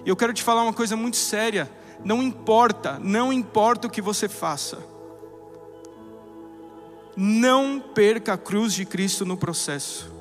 E 0.04 0.10
eu 0.10 0.15
quero 0.15 0.34
te 0.34 0.41
falar 0.41 0.63
uma 0.63 0.73
coisa 0.73 0.95
muito 0.95 1.17
séria: 1.17 1.69
não 2.04 2.23
importa, 2.23 3.00
não 3.00 3.32
importa 3.32 3.88
o 3.88 3.89
que 3.89 4.02
você 4.02 4.28
faça, 4.28 4.80
não 7.15 7.80
perca 7.80 8.34
a 8.34 8.38
cruz 8.38 8.73
de 8.73 8.86
Cristo 8.86 9.26
no 9.26 9.38
processo. 9.38 10.15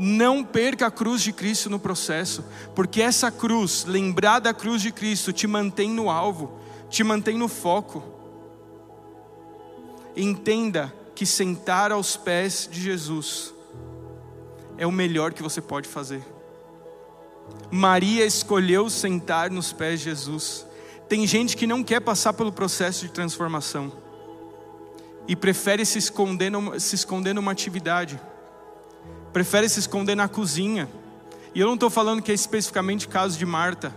Não 0.00 0.44
perca 0.44 0.86
a 0.86 0.90
cruz 0.92 1.22
de 1.22 1.32
Cristo 1.32 1.68
no 1.68 1.80
processo, 1.80 2.44
porque 2.72 3.02
essa 3.02 3.32
cruz, 3.32 3.84
lembrar 3.84 4.38
da 4.38 4.54
cruz 4.54 4.80
de 4.80 4.92
Cristo, 4.92 5.32
te 5.32 5.44
mantém 5.48 5.90
no 5.90 6.08
alvo, 6.08 6.52
te 6.88 7.02
mantém 7.02 7.36
no 7.36 7.48
foco. 7.48 8.17
Entenda 10.18 10.92
que 11.14 11.24
sentar 11.24 11.92
aos 11.92 12.16
pés 12.16 12.68
de 12.70 12.80
Jesus 12.82 13.54
é 14.76 14.84
o 14.84 14.90
melhor 14.90 15.32
que 15.32 15.42
você 15.42 15.60
pode 15.60 15.88
fazer. 15.88 16.22
Maria 17.70 18.26
escolheu 18.26 18.90
sentar 18.90 19.48
nos 19.48 19.72
pés 19.72 20.00
de 20.00 20.06
Jesus. 20.06 20.66
Tem 21.08 21.24
gente 21.24 21.56
que 21.56 21.68
não 21.68 21.84
quer 21.84 22.00
passar 22.00 22.32
pelo 22.32 22.50
processo 22.50 23.06
de 23.06 23.12
transformação 23.12 23.92
e 25.28 25.36
prefere 25.36 25.86
se 25.86 25.98
esconder, 25.98 26.50
numa, 26.50 26.80
se 26.80 26.96
esconder 26.96 27.32
numa 27.32 27.52
atividade, 27.52 28.20
prefere 29.32 29.68
se 29.68 29.78
esconder 29.78 30.16
na 30.16 30.26
cozinha. 30.26 30.88
E 31.54 31.60
eu 31.60 31.66
não 31.68 31.74
estou 31.74 31.90
falando 31.90 32.22
que 32.22 32.32
é 32.32 32.34
especificamente 32.34 33.06
caso 33.06 33.38
de 33.38 33.46
Marta, 33.46 33.94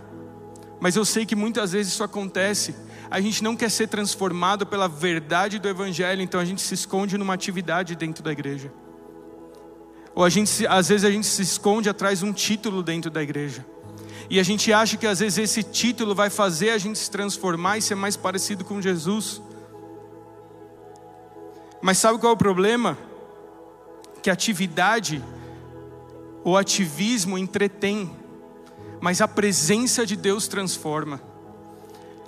mas 0.82 0.96
eu 0.96 1.04
sei 1.04 1.24
que 1.24 1.36
muitas 1.36 1.70
vezes 1.70 1.92
isso 1.92 2.02
acontece. 2.02 2.74
A 3.08 3.20
gente 3.20 3.40
não 3.44 3.54
quer 3.54 3.70
ser 3.70 3.86
transformado 3.86 4.66
pela 4.66 4.88
verdade 4.88 5.60
do 5.60 5.68
Evangelho, 5.68 6.20
então 6.20 6.40
a 6.40 6.44
gente 6.44 6.60
se 6.60 6.74
esconde 6.74 7.16
numa 7.16 7.34
atividade 7.34 7.94
dentro 7.94 8.20
da 8.20 8.32
igreja. 8.32 8.72
Ou 10.12 10.24
a 10.24 10.28
gente, 10.28 10.66
às 10.66 10.88
vezes 10.88 11.04
a 11.04 11.10
gente 11.12 11.28
se 11.28 11.40
esconde 11.40 11.88
atrás 11.88 12.18
de 12.18 12.24
um 12.24 12.32
título 12.32 12.82
dentro 12.82 13.12
da 13.12 13.22
igreja. 13.22 13.64
E 14.28 14.40
a 14.40 14.42
gente 14.42 14.72
acha 14.72 14.96
que 14.96 15.06
às 15.06 15.20
vezes 15.20 15.38
esse 15.38 15.62
título 15.62 16.16
vai 16.16 16.28
fazer 16.28 16.70
a 16.70 16.78
gente 16.78 16.98
se 16.98 17.08
transformar 17.08 17.78
e 17.78 17.82
ser 17.82 17.94
mais 17.94 18.16
parecido 18.16 18.64
com 18.64 18.82
Jesus. 18.82 19.40
Mas 21.80 21.96
sabe 21.98 22.18
qual 22.18 22.32
é 22.32 22.34
o 22.34 22.36
problema? 22.36 22.98
Que 24.20 24.28
atividade 24.28 25.22
ou 26.42 26.56
ativismo 26.58 27.38
entretém, 27.38 28.10
mas 29.02 29.20
a 29.20 29.26
presença 29.26 30.06
de 30.06 30.14
Deus 30.14 30.46
transforma. 30.46 31.20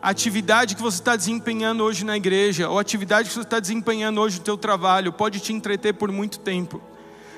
A 0.02 0.10
atividade 0.10 0.74
que 0.74 0.82
você 0.82 0.98
está 0.98 1.14
desempenhando 1.14 1.84
hoje 1.84 2.04
na 2.04 2.16
igreja, 2.16 2.68
ou 2.68 2.78
a 2.78 2.80
atividade 2.80 3.28
que 3.28 3.34
você 3.34 3.42
está 3.42 3.60
desempenhando 3.60 4.20
hoje 4.20 4.38
no 4.38 4.44
teu 4.44 4.58
trabalho, 4.58 5.12
pode 5.12 5.38
te 5.38 5.52
entreter 5.52 5.94
por 5.94 6.10
muito 6.10 6.40
tempo, 6.40 6.82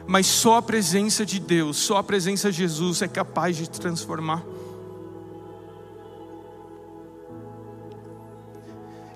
mas 0.06 0.26
só 0.26 0.56
a 0.56 0.62
presença 0.62 1.26
de 1.26 1.38
Deus, 1.38 1.76
só 1.76 1.98
a 1.98 2.02
presença 2.02 2.50
de 2.50 2.56
Jesus 2.56 3.02
é 3.02 3.08
capaz 3.08 3.58
de 3.58 3.66
te 3.66 3.78
transformar. 3.78 4.42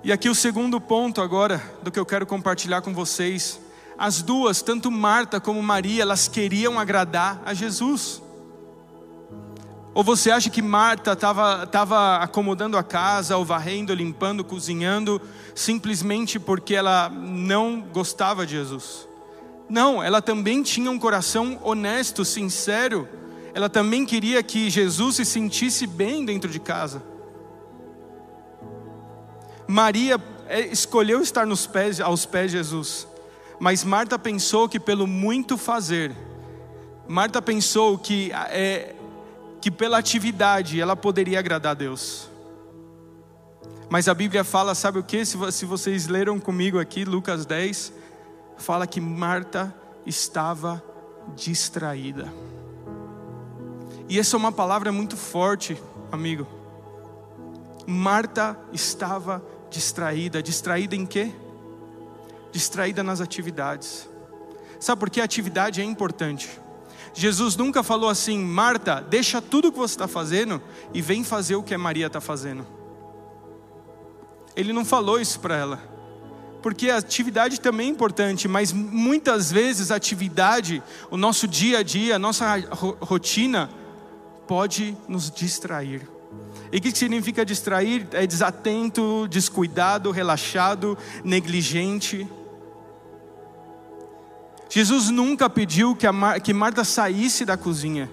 E 0.04 0.12
aqui 0.12 0.28
o 0.28 0.34
segundo 0.34 0.78
ponto 0.82 1.22
agora 1.22 1.62
do 1.82 1.90
que 1.90 1.98
eu 1.98 2.04
quero 2.04 2.26
compartilhar 2.26 2.82
com 2.82 2.92
vocês. 2.92 3.58
As 3.96 4.20
duas, 4.20 4.60
tanto 4.60 4.90
Marta 4.90 5.40
como 5.40 5.62
Maria, 5.62 6.02
elas 6.02 6.28
queriam 6.28 6.78
agradar 6.78 7.40
a 7.46 7.54
Jesus. 7.54 8.22
Ou 9.92 10.04
você 10.04 10.30
acha 10.30 10.48
que 10.48 10.62
Marta 10.62 11.12
estava 11.12 11.66
tava 11.66 12.16
acomodando 12.18 12.76
a 12.76 12.82
casa, 12.82 13.36
ou 13.36 13.44
varrendo, 13.44 13.92
limpando, 13.92 14.44
cozinhando, 14.44 15.20
simplesmente 15.54 16.38
porque 16.38 16.74
ela 16.74 17.08
não 17.08 17.80
gostava 17.80 18.46
de 18.46 18.52
Jesus? 18.52 19.08
Não, 19.68 20.02
ela 20.02 20.22
também 20.22 20.62
tinha 20.62 20.90
um 20.90 20.98
coração 20.98 21.58
honesto, 21.62 22.24
sincero. 22.24 23.08
Ela 23.52 23.68
também 23.68 24.06
queria 24.06 24.42
que 24.42 24.70
Jesus 24.70 25.16
se 25.16 25.24
sentisse 25.24 25.86
bem 25.86 26.24
dentro 26.24 26.50
de 26.50 26.60
casa. 26.60 27.02
Maria 29.66 30.20
é, 30.48 30.60
escolheu 30.60 31.22
estar 31.22 31.46
nos 31.46 31.66
pés, 31.66 32.00
aos 32.00 32.26
pés 32.26 32.50
de 32.50 32.56
Jesus, 32.56 33.06
mas 33.60 33.84
Marta 33.84 34.18
pensou 34.18 34.68
que 34.68 34.80
pelo 34.80 35.06
muito 35.06 35.56
fazer, 35.56 36.12
Marta 37.06 37.40
pensou 37.40 37.96
que, 37.96 38.32
é, 38.32 38.96
que 39.60 39.70
pela 39.70 39.98
atividade 39.98 40.80
ela 40.80 40.96
poderia 40.96 41.38
agradar 41.38 41.72
a 41.72 41.74
Deus. 41.74 42.30
Mas 43.90 44.06
a 44.06 44.14
Bíblia 44.14 44.44
fala, 44.44 44.74
sabe 44.74 45.00
o 45.00 45.02
que? 45.02 45.24
Se, 45.24 45.66
vocês 45.66 46.06
leram 46.06 46.38
comigo 46.38 46.78
aqui, 46.78 47.04
Lucas 47.04 47.44
10, 47.44 47.92
fala 48.56 48.86
que 48.86 49.00
Marta 49.00 49.74
estava 50.06 50.82
distraída. 51.34 52.32
E 54.08 54.18
essa 54.18 54.36
é 54.36 54.38
uma 54.38 54.52
palavra 54.52 54.92
muito 54.92 55.16
forte, 55.16 55.76
amigo. 56.12 56.46
Marta 57.84 58.56
estava 58.72 59.42
distraída. 59.68 60.40
Distraída 60.40 60.94
em 60.94 61.04
quê? 61.04 61.32
Distraída 62.52 63.02
nas 63.02 63.20
atividades. 63.20 64.08
Sabe 64.78 65.00
por 65.00 65.10
que 65.10 65.20
a 65.20 65.24
atividade 65.24 65.80
é 65.80 65.84
importante? 65.84 66.59
Jesus 67.12 67.56
nunca 67.56 67.82
falou 67.82 68.08
assim, 68.08 68.38
Marta, 68.38 69.04
deixa 69.08 69.42
tudo 69.42 69.68
o 69.68 69.72
que 69.72 69.78
você 69.78 69.94
está 69.94 70.08
fazendo 70.08 70.62
e 70.94 71.02
vem 71.02 71.24
fazer 71.24 71.56
o 71.56 71.62
que 71.62 71.74
a 71.74 71.78
Maria 71.78 72.06
está 72.06 72.20
fazendo. 72.20 72.66
Ele 74.54 74.72
não 74.72 74.84
falou 74.84 75.20
isso 75.20 75.40
para 75.40 75.56
ela, 75.56 75.78
porque 76.62 76.90
a 76.90 76.98
atividade 76.98 77.60
também 77.60 77.88
é 77.88 77.90
importante, 77.90 78.46
mas 78.46 78.72
muitas 78.72 79.50
vezes 79.50 79.90
a 79.90 79.96
atividade, 79.96 80.82
o 81.10 81.16
nosso 81.16 81.48
dia 81.48 81.78
a 81.78 81.82
dia, 81.82 82.16
a 82.16 82.18
nossa 82.18 82.56
rotina, 83.00 83.70
pode 84.46 84.96
nos 85.08 85.30
distrair. 85.30 86.08
E 86.72 86.78
o 86.78 86.80
que 86.80 86.96
significa 86.96 87.44
distrair? 87.44 88.06
É 88.12 88.26
desatento, 88.26 89.26
descuidado, 89.28 90.10
relaxado, 90.10 90.96
negligente. 91.24 92.28
Jesus 94.70 95.10
nunca 95.10 95.50
pediu 95.50 95.96
que, 95.96 96.08
Mar 96.10 96.40
que 96.40 96.54
Marta 96.54 96.84
saísse 96.84 97.44
da 97.44 97.56
cozinha. 97.56 98.08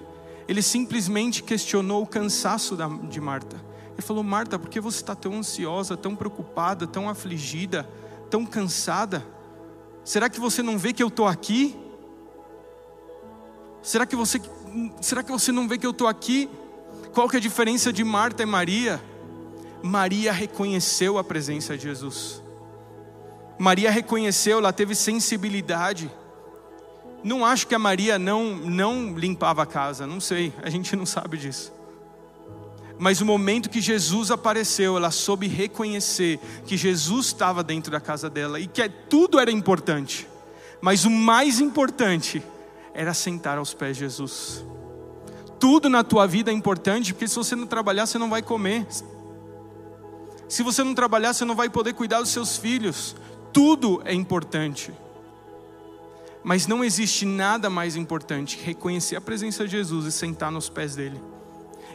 Ele 0.48 0.60
simplesmente 0.60 1.42
questionou 1.42 2.02
o 2.02 2.06
cansaço 2.06 2.74
da, 2.74 2.88
de 2.88 3.20
Marta. 3.20 3.56
Ele 3.92 4.02
falou: 4.02 4.24
Marta, 4.24 4.58
por 4.58 4.68
que 4.68 4.80
você 4.80 4.98
está 4.98 5.14
tão 5.14 5.38
ansiosa, 5.38 5.96
tão 5.96 6.16
preocupada, 6.16 6.84
tão 6.84 7.08
afligida, 7.08 7.88
tão 8.28 8.44
cansada? 8.44 9.24
Será 10.04 10.28
que 10.28 10.40
você 10.40 10.60
não 10.60 10.76
vê 10.76 10.92
que 10.92 11.02
eu 11.02 11.08
estou 11.08 11.28
aqui? 11.28 11.76
Será 13.80 14.04
que 14.04 14.16
você, 14.16 14.40
será 15.00 15.22
que 15.22 15.30
você 15.30 15.52
não 15.52 15.68
vê 15.68 15.78
que 15.78 15.86
eu 15.86 15.92
estou 15.92 16.08
aqui? 16.08 16.50
Qual 17.12 17.28
que 17.28 17.36
é 17.36 17.38
a 17.38 17.42
diferença 17.42 17.92
de 17.92 18.02
Marta 18.02 18.42
e 18.42 18.46
Maria? 18.46 19.00
Maria 19.80 20.32
reconheceu 20.32 21.18
a 21.18 21.24
presença 21.24 21.76
de 21.76 21.84
Jesus. 21.84 22.42
Maria 23.58 23.90
reconheceu, 23.90 24.58
ela 24.58 24.72
teve 24.72 24.94
sensibilidade. 24.94 26.10
Não 27.22 27.44
acho 27.44 27.66
que 27.66 27.74
a 27.74 27.78
Maria 27.78 28.18
não 28.18 28.56
não 28.56 29.16
limpava 29.16 29.62
a 29.62 29.66
casa, 29.66 30.06
não 30.06 30.20
sei, 30.20 30.52
a 30.62 30.70
gente 30.70 30.94
não 30.94 31.04
sabe 31.04 31.36
disso. 31.36 31.72
Mas 32.98 33.20
o 33.20 33.26
momento 33.26 33.70
que 33.70 33.80
Jesus 33.80 34.30
apareceu, 34.30 34.96
ela 34.96 35.10
soube 35.10 35.46
reconhecer 35.46 36.40
que 36.66 36.76
Jesus 36.76 37.26
estava 37.26 37.62
dentro 37.62 37.92
da 37.92 38.00
casa 38.00 38.28
dela 38.28 38.58
e 38.58 38.66
que 38.66 38.88
tudo 38.88 39.38
era 39.38 39.50
importante. 39.50 40.26
Mas 40.80 41.04
o 41.04 41.10
mais 41.10 41.60
importante 41.60 42.42
era 42.92 43.14
sentar 43.14 43.58
aos 43.58 43.72
pés 43.72 43.96
de 43.96 44.04
Jesus. 44.04 44.64
Tudo 45.60 45.88
na 45.88 46.02
tua 46.02 46.26
vida 46.26 46.50
é 46.50 46.54
importante, 46.54 47.12
porque 47.12 47.28
se 47.28 47.36
você 47.36 47.54
não 47.54 47.66
trabalhar, 47.66 48.06
você 48.06 48.18
não 48.18 48.28
vai 48.28 48.42
comer. 48.42 48.86
Se 50.48 50.62
você 50.62 50.82
não 50.82 50.94
trabalhar, 50.94 51.32
você 51.32 51.44
não 51.44 51.54
vai 51.54 51.68
poder 51.68 51.94
cuidar 51.94 52.20
dos 52.20 52.30
seus 52.30 52.56
filhos. 52.56 53.14
Tudo 53.52 54.02
é 54.04 54.14
importante. 54.14 54.92
Mas 56.48 56.66
não 56.66 56.82
existe 56.82 57.26
nada 57.26 57.68
mais 57.68 57.94
importante 57.94 58.56
que 58.56 58.64
reconhecer 58.64 59.14
a 59.16 59.20
presença 59.20 59.66
de 59.66 59.72
Jesus 59.72 60.06
e 60.06 60.10
sentar 60.10 60.50
nos 60.50 60.70
pés 60.70 60.96
dele. 60.96 61.20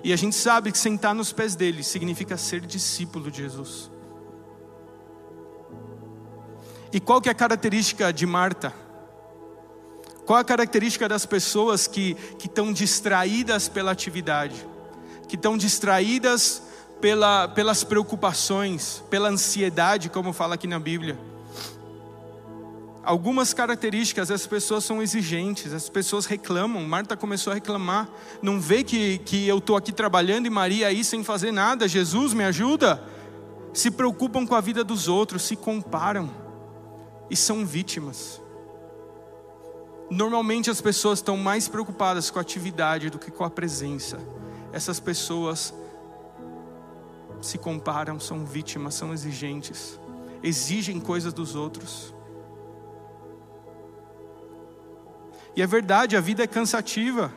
E 0.03 0.13
a 0.13 0.15
gente 0.15 0.35
sabe 0.35 0.71
que 0.71 0.77
sentar 0.77 1.15
nos 1.15 1.33
pés 1.33 1.55
dele 1.55 1.81
significa 1.81 2.37
ser 2.37 2.61
discípulo 2.61 3.31
de 3.31 3.37
Jesus. 3.37 3.89
E 6.91 6.99
qual 6.99 7.19
que 7.19 7.29
é 7.29 7.31
a 7.31 7.35
característica 7.35 8.13
de 8.13 8.27
Marta? 8.27 8.71
Qual 10.23 10.37
a 10.37 10.43
característica 10.43 11.09
das 11.09 11.25
pessoas 11.25 11.87
que, 11.87 12.13
que 12.37 12.45
estão 12.45 12.71
distraídas 12.71 13.67
pela 13.67 13.89
atividade, 13.89 14.67
que 15.27 15.35
estão 15.35 15.57
distraídas 15.57 16.61
pela, 17.01 17.47
pelas 17.47 17.83
preocupações, 17.83 19.03
pela 19.09 19.29
ansiedade, 19.29 20.11
como 20.11 20.31
fala 20.31 20.53
aqui 20.53 20.67
na 20.67 20.77
Bíblia? 20.77 21.32
Algumas 23.03 23.53
características, 23.53 24.31
as 24.31 24.47
pessoas 24.47 24.83
são 24.83 25.01
exigentes, 25.01 25.73
as 25.73 25.89
pessoas 25.89 26.25
reclamam. 26.25 26.83
Marta 26.83 27.17
começou 27.17 27.51
a 27.51 27.53
reclamar, 27.55 28.09
não 28.41 28.59
vê 28.59 28.83
que, 28.83 29.17
que 29.19 29.47
eu 29.47 29.57
estou 29.57 29.75
aqui 29.75 29.91
trabalhando 29.91 30.45
e 30.45 30.49
Maria 30.49 30.87
aí 30.87 31.03
sem 31.03 31.23
fazer 31.23 31.51
nada. 31.51 31.87
Jesus 31.87 32.33
me 32.33 32.43
ajuda. 32.43 33.03
Se 33.73 33.91
preocupam 33.91 34.45
com 34.45 34.55
a 34.55 34.61
vida 34.61 34.83
dos 34.83 35.07
outros, 35.07 35.43
se 35.43 35.55
comparam 35.55 36.29
e 37.29 37.35
são 37.35 37.65
vítimas. 37.65 38.41
Normalmente 40.09 40.69
as 40.69 40.79
pessoas 40.79 41.19
estão 41.19 41.35
mais 41.37 41.67
preocupadas 41.67 42.29
com 42.29 42.37
a 42.37 42.41
atividade 42.41 43.09
do 43.09 43.17
que 43.17 43.31
com 43.31 43.43
a 43.43 43.49
presença. 43.49 44.19
Essas 44.71 44.99
pessoas 44.99 45.73
se 47.41 47.57
comparam, 47.57 48.19
são 48.19 48.45
vítimas, 48.45 48.93
são 48.93 49.11
exigentes, 49.11 49.99
exigem 50.41 50.99
coisas 50.99 51.33
dos 51.33 51.55
outros. 51.55 52.12
E 55.55 55.61
é 55.61 55.67
verdade, 55.67 56.17
a 56.17 56.21
vida 56.21 56.43
é 56.43 56.47
cansativa. 56.47 57.31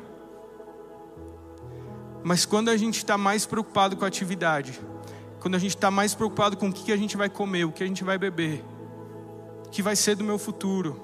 Mas 2.25 2.47
quando 2.47 2.71
a 2.71 2.77
gente 2.77 2.97
está 2.97 3.19
mais 3.19 3.45
preocupado 3.45 3.97
com 3.97 4.05
a 4.05 4.09
atividade, 4.09 4.81
quando 5.39 5.55
a 5.55 5.59
gente 5.59 5.77
está 5.77 5.91
mais 5.91 6.15
preocupado 6.15 6.57
com 6.57 6.69
o 6.69 6.73
que 6.73 6.91
a 6.91 6.97
gente 6.97 7.17
vai 7.17 7.29
comer, 7.29 7.65
o 7.65 7.73
que 7.73 7.85
a 7.85 7.87
gente 7.87 8.03
vai 8.03 8.19
beber, 8.19 8.65
o 9.67 9.69
que 9.69 9.83
vai 9.83 9.95
ser 9.95 10.17
do 10.17 10.25
meu 10.25 10.39
futuro, 10.39 11.01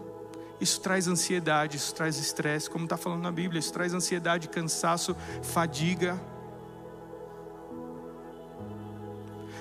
isso 0.61 0.81
traz 0.81 1.07
ansiedade, 1.07 1.77
isso 1.77 1.95
traz 1.95 2.17
estresse, 2.19 2.71
como 2.71 2.85
está 2.85 2.97
falando 2.97 3.23
na 3.23 3.31
Bíblia, 3.31 3.61
isso 3.61 3.73
traz 3.73 3.93
ansiedade, 3.93 4.49
cansaço, 4.49 5.15
fadiga. 5.43 6.21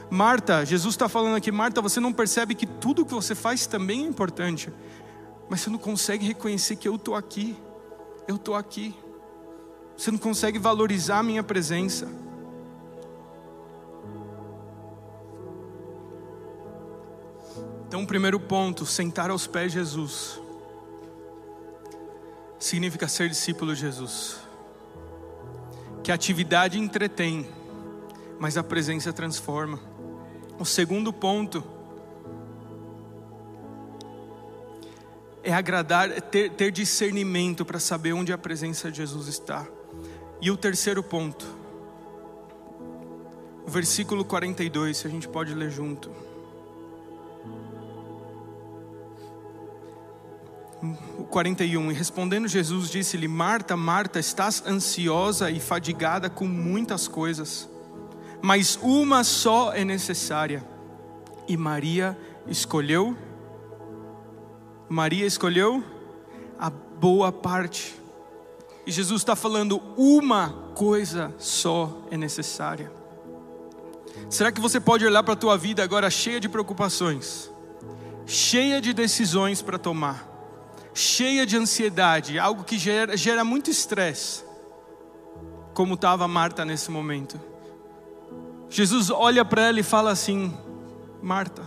Marta, 0.09 0.65
Jesus 0.65 0.93
está 0.93 1.09
falando 1.09 1.35
aqui, 1.35 1.51
Marta, 1.51 1.81
você 1.81 1.99
não 1.99 2.13
percebe 2.13 2.55
que 2.55 2.65
tudo 2.65 3.05
que 3.05 3.13
você 3.13 3.35
faz 3.35 3.67
também 3.67 4.03
é 4.03 4.07
importante 4.07 4.71
mas 5.51 5.59
você 5.59 5.69
não 5.69 5.77
consegue 5.77 6.25
reconhecer 6.25 6.77
que 6.77 6.87
eu 6.87 6.95
estou 6.95 7.13
aqui, 7.13 7.57
eu 8.25 8.37
estou 8.37 8.55
aqui. 8.55 8.95
Você 9.97 10.09
não 10.09 10.17
consegue 10.17 10.57
valorizar 10.57 11.19
a 11.19 11.23
minha 11.23 11.43
presença. 11.43 12.07
Então, 17.85 18.05
primeiro 18.05 18.39
ponto, 18.39 18.85
sentar 18.85 19.29
aos 19.29 19.45
pés 19.45 19.73
de 19.73 19.79
Jesus, 19.79 20.39
significa 22.57 23.05
ser 23.09 23.27
discípulo 23.27 23.75
de 23.75 23.81
Jesus. 23.81 24.37
Que 26.01 26.13
a 26.13 26.15
atividade 26.15 26.79
entretém, 26.79 27.45
mas 28.39 28.55
a 28.55 28.63
presença 28.63 29.11
transforma. 29.11 29.81
O 30.57 30.63
segundo 30.63 31.11
ponto, 31.11 31.61
é 35.43 35.53
agradar, 35.53 36.11
é 36.11 36.19
ter, 36.19 36.51
ter 36.51 36.71
discernimento 36.71 37.65
para 37.65 37.79
saber 37.79 38.13
onde 38.13 38.31
a 38.31 38.37
presença 38.37 38.91
de 38.91 38.97
Jesus 38.97 39.27
está. 39.27 39.67
E 40.39 40.49
o 40.49 40.57
terceiro 40.57 41.03
ponto, 41.03 41.45
o 43.65 43.69
versículo 43.69 44.25
42, 44.25 44.97
se 44.97 45.07
a 45.07 45.09
gente 45.09 45.27
pode 45.27 45.53
ler 45.53 45.69
junto. 45.69 46.11
O 51.17 51.23
41, 51.25 51.91
e 51.91 51.93
respondendo 51.93 52.47
Jesus 52.47 52.89
disse-lhe: 52.89 53.27
Marta, 53.27 53.77
Marta, 53.77 54.19
estás 54.19 54.63
ansiosa 54.65 55.51
e 55.51 55.59
fadigada 55.59 56.27
com 56.27 56.45
muitas 56.47 57.07
coisas, 57.07 57.69
mas 58.41 58.79
uma 58.81 59.23
só 59.23 59.71
é 59.73 59.85
necessária, 59.85 60.63
e 61.47 61.55
Maria 61.55 62.17
escolheu 62.47 63.15
Maria 64.91 65.25
escolheu 65.25 65.81
a 66.59 66.69
boa 66.69 67.31
parte. 67.31 67.95
E 68.85 68.91
Jesus 68.91 69.21
está 69.21 69.37
falando: 69.37 69.81
uma 69.95 70.49
coisa 70.75 71.33
só 71.37 72.05
é 72.11 72.17
necessária. 72.17 72.91
Será 74.29 74.51
que 74.51 74.59
você 74.59 74.81
pode 74.81 75.05
olhar 75.05 75.23
para 75.23 75.33
a 75.33 75.37
tua 75.37 75.57
vida 75.57 75.81
agora 75.81 76.09
cheia 76.09 76.41
de 76.41 76.49
preocupações, 76.49 77.49
cheia 78.25 78.81
de 78.81 78.91
decisões 78.91 79.61
para 79.61 79.79
tomar, 79.79 80.27
cheia 80.93 81.45
de 81.45 81.55
ansiedade, 81.55 82.37
algo 82.37 82.65
que 82.65 82.77
gera, 82.77 83.15
gera 83.15 83.45
muito 83.45 83.69
estresse, 83.69 84.43
como 85.73 85.93
estava 85.93 86.27
Marta 86.27 86.65
nesse 86.65 86.91
momento? 86.91 87.39
Jesus 88.69 89.09
olha 89.09 89.45
para 89.45 89.67
ela 89.67 89.79
e 89.79 89.83
fala 89.83 90.11
assim: 90.11 90.53
Marta, 91.21 91.61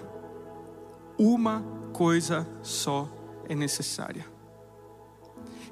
uma 1.19 1.74
coisa 1.95 2.45
só 2.61 3.09
é 3.49 3.55
necessária. 3.55 4.27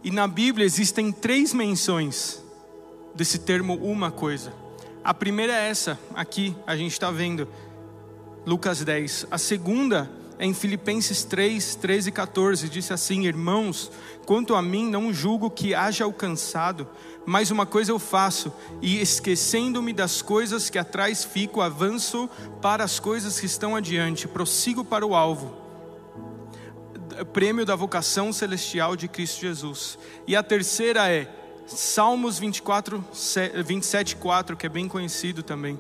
E 0.05 0.11
na 0.11 0.29
Bíblia 0.29 0.65
existem 0.65 1.11
três 1.11 1.53
menções 1.53 2.41
desse 3.13 3.41
termo 3.41 3.75
uma 3.75 4.11
coisa. 4.13 4.53
A 5.03 5.13
primeira 5.13 5.53
é 5.53 5.69
essa, 5.69 5.99
aqui 6.15 6.57
a 6.65 6.77
gente 6.77 6.93
está 6.93 7.11
vendo, 7.11 7.49
Lucas 8.47 8.85
10. 8.85 9.27
A 9.33 9.37
segunda 9.37 10.09
é 10.39 10.47
em 10.47 10.55
Filipenses 10.55 11.25
3, 11.25 11.75
13 11.75 12.09
e 12.09 12.13
14. 12.13 12.69
Disse 12.69 12.93
assim: 12.93 13.27
Irmãos, 13.27 13.91
quanto 14.25 14.55
a 14.55 14.63
mim, 14.63 14.89
não 14.89 15.13
julgo 15.13 15.51
que 15.51 15.75
haja 15.75 16.05
alcançado, 16.05 16.87
mas 17.27 17.51
uma 17.51 17.67
coisa 17.67 17.91
eu 17.91 17.99
faço, 17.99 18.53
e 18.81 19.01
esquecendo-me 19.01 19.93
das 19.93 20.23
coisas 20.23 20.71
que 20.71 20.79
atrás 20.79 21.25
fico, 21.25 21.61
avanço 21.61 22.31
para 22.61 22.85
as 22.85 23.01
coisas 23.01 23.41
que 23.41 23.47
estão 23.47 23.75
adiante, 23.75 24.29
prossigo 24.29 24.85
para 24.85 25.05
o 25.05 25.17
alvo 25.17 25.62
prêmio 27.33 27.65
da 27.65 27.77
vocação 27.77 28.33
celestial 28.33 28.97
de 28.97 29.09
Cristo 29.09 29.41
Jesus. 29.41 29.99
E 30.27 30.35
a 30.35 30.43
terceira 30.43 31.11
é 31.11 31.29
Salmos 31.67 32.39
24, 32.39 33.05
27, 33.65 34.17
4, 34.17 34.57
que 34.57 34.67
é 34.67 34.69
bem 34.69 34.89
conhecido 34.89 35.43
também. 35.43 35.79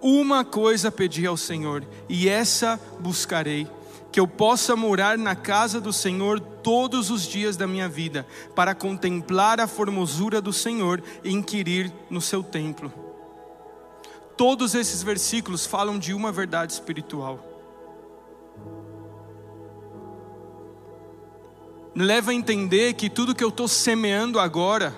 Uma 0.00 0.44
coisa 0.44 0.90
pedi 0.90 1.26
ao 1.26 1.36
Senhor, 1.36 1.84
e 2.08 2.28
essa 2.28 2.80
buscarei, 3.00 3.68
que 4.10 4.20
eu 4.20 4.26
possa 4.26 4.74
morar 4.74 5.18
na 5.18 5.34
casa 5.34 5.80
do 5.80 5.92
Senhor 5.92 6.40
todos 6.40 7.10
os 7.10 7.22
dias 7.22 7.56
da 7.56 7.66
minha 7.66 7.88
vida, 7.88 8.26
para 8.54 8.74
contemplar 8.74 9.60
a 9.60 9.66
formosura 9.66 10.40
do 10.40 10.52
Senhor 10.52 11.02
e 11.22 11.32
inquirir 11.32 11.92
no 12.08 12.20
seu 12.20 12.42
templo. 12.42 12.92
Todos 14.36 14.74
esses 14.74 15.02
versículos 15.02 15.66
falam 15.66 15.98
de 15.98 16.14
uma 16.14 16.30
verdade 16.30 16.72
espiritual 16.72 17.47
me 21.98 22.04
leva 22.04 22.30
a 22.30 22.34
entender 22.34 22.94
que 22.94 23.10
tudo 23.10 23.34
que 23.34 23.42
eu 23.42 23.48
estou 23.48 23.66
semeando 23.66 24.38
agora 24.38 24.94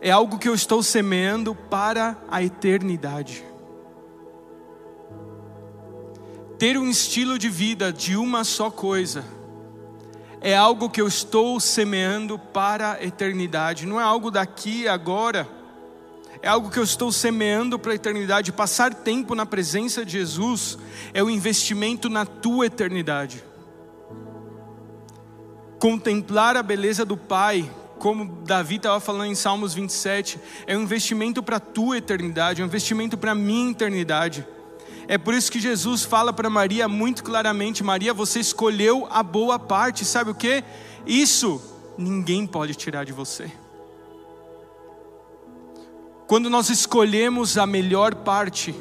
é 0.00 0.10
algo 0.10 0.40
que 0.40 0.48
eu 0.48 0.54
estou 0.56 0.82
semeando 0.82 1.54
para 1.54 2.18
a 2.28 2.42
eternidade. 2.42 3.44
Ter 6.58 6.76
um 6.76 6.90
estilo 6.90 7.38
de 7.38 7.48
vida 7.48 7.92
de 7.92 8.16
uma 8.16 8.42
só 8.42 8.72
coisa 8.72 9.24
é 10.40 10.56
algo 10.56 10.90
que 10.90 11.00
eu 11.00 11.06
estou 11.06 11.60
semeando 11.60 12.36
para 12.36 12.94
a 12.94 13.04
eternidade, 13.04 13.86
não 13.86 14.00
é 14.00 14.02
algo 14.02 14.32
daqui 14.32 14.88
agora 14.88 15.48
é 16.42 16.48
algo 16.48 16.70
que 16.70 16.78
eu 16.78 16.84
estou 16.84 17.10
semeando 17.10 17.78
para 17.78 17.92
a 17.92 17.94
eternidade. 17.94 18.52
Passar 18.52 18.94
tempo 18.94 19.34
na 19.34 19.46
presença 19.46 20.04
de 20.04 20.12
Jesus 20.12 20.78
é 21.12 21.22
o 21.22 21.26
um 21.26 21.30
investimento 21.30 22.08
na 22.08 22.24
tua 22.24 22.66
eternidade. 22.66 23.42
Contemplar 25.78 26.56
a 26.56 26.62
beleza 26.62 27.04
do 27.04 27.16
Pai, 27.16 27.70
como 27.98 28.24
Davi 28.44 28.76
estava 28.76 29.00
falando 29.00 29.30
em 29.30 29.34
Salmos 29.34 29.74
27, 29.74 30.38
é 30.66 30.76
um 30.76 30.82
investimento 30.82 31.42
para 31.42 31.56
a 31.56 31.60
tua 31.60 31.98
eternidade, 31.98 32.60
é 32.60 32.64
um 32.64 32.68
investimento 32.68 33.16
para 33.16 33.32
a 33.32 33.34
minha 33.34 33.70
eternidade. 33.70 34.46
É 35.08 35.16
por 35.16 35.34
isso 35.34 35.52
que 35.52 35.60
Jesus 35.60 36.02
fala 36.02 36.32
para 36.32 36.50
Maria 36.50 36.88
muito 36.88 37.22
claramente: 37.22 37.84
Maria, 37.84 38.12
você 38.12 38.40
escolheu 38.40 39.06
a 39.10 39.22
boa 39.22 39.58
parte, 39.58 40.04
sabe 40.04 40.30
o 40.30 40.34
que? 40.34 40.64
Isso 41.06 41.62
ninguém 41.96 42.46
pode 42.46 42.74
tirar 42.74 43.04
de 43.04 43.12
você. 43.12 43.50
Quando 46.26 46.50
nós 46.50 46.70
escolhemos 46.70 47.56
a 47.56 47.66
melhor 47.66 48.14
parte, 48.14 48.74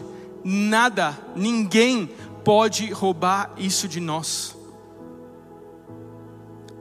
nada, 0.44 1.18
ninguém 1.36 2.10
pode 2.44 2.92
roubar 2.92 3.54
isso 3.58 3.88
de 3.88 4.00
nós. 4.00 4.56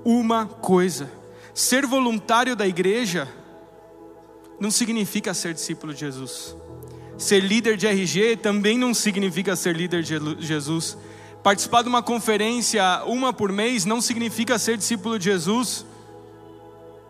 Uma 0.05 0.47
coisa: 0.47 1.11
ser 1.53 1.87
voluntário 1.87 2.57
da 2.57 2.67
igreja 2.67 3.29
não 4.59 4.71
significa 4.71 5.35
ser 5.35 5.53
discípulo 5.53 5.93
de 5.93 6.01
Jesus. 6.01 6.57
Ser 7.19 7.41
líder 7.41 7.77
de 7.77 7.87
RG 7.87 8.37
também 8.37 8.79
não 8.79 8.93
significa 8.93 9.55
ser 9.55 9.77
líder 9.77 10.03
de 10.03 10.47
Jesus. 10.47 10.97
Participar 11.43 11.83
de 11.83 11.89
uma 11.89 12.03
conferência 12.03 13.03
uma 13.05 13.33
por 13.33 13.53
mês 13.53 13.85
não 13.85 14.01
significa 14.01 14.59
ser 14.59 14.79
discípulo 14.79 15.19
de 15.19 15.27
Jesus. 15.27 15.85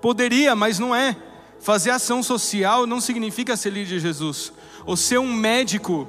Poderia, 0.01 0.55
mas 0.57 0.79
não 0.79 0.95
é. 0.95 1.17
Fazer 1.65 1.93
ação 1.93 2.23
social 2.23 2.87
não 2.87 3.01
significa 3.01 3.57
ser 3.57 3.71
líder 3.71 3.87
de 3.87 4.01
Jesus. 4.01 4.53
Ou 4.85 4.99
ser 4.99 5.19
um 5.19 5.33
médico 5.33 6.07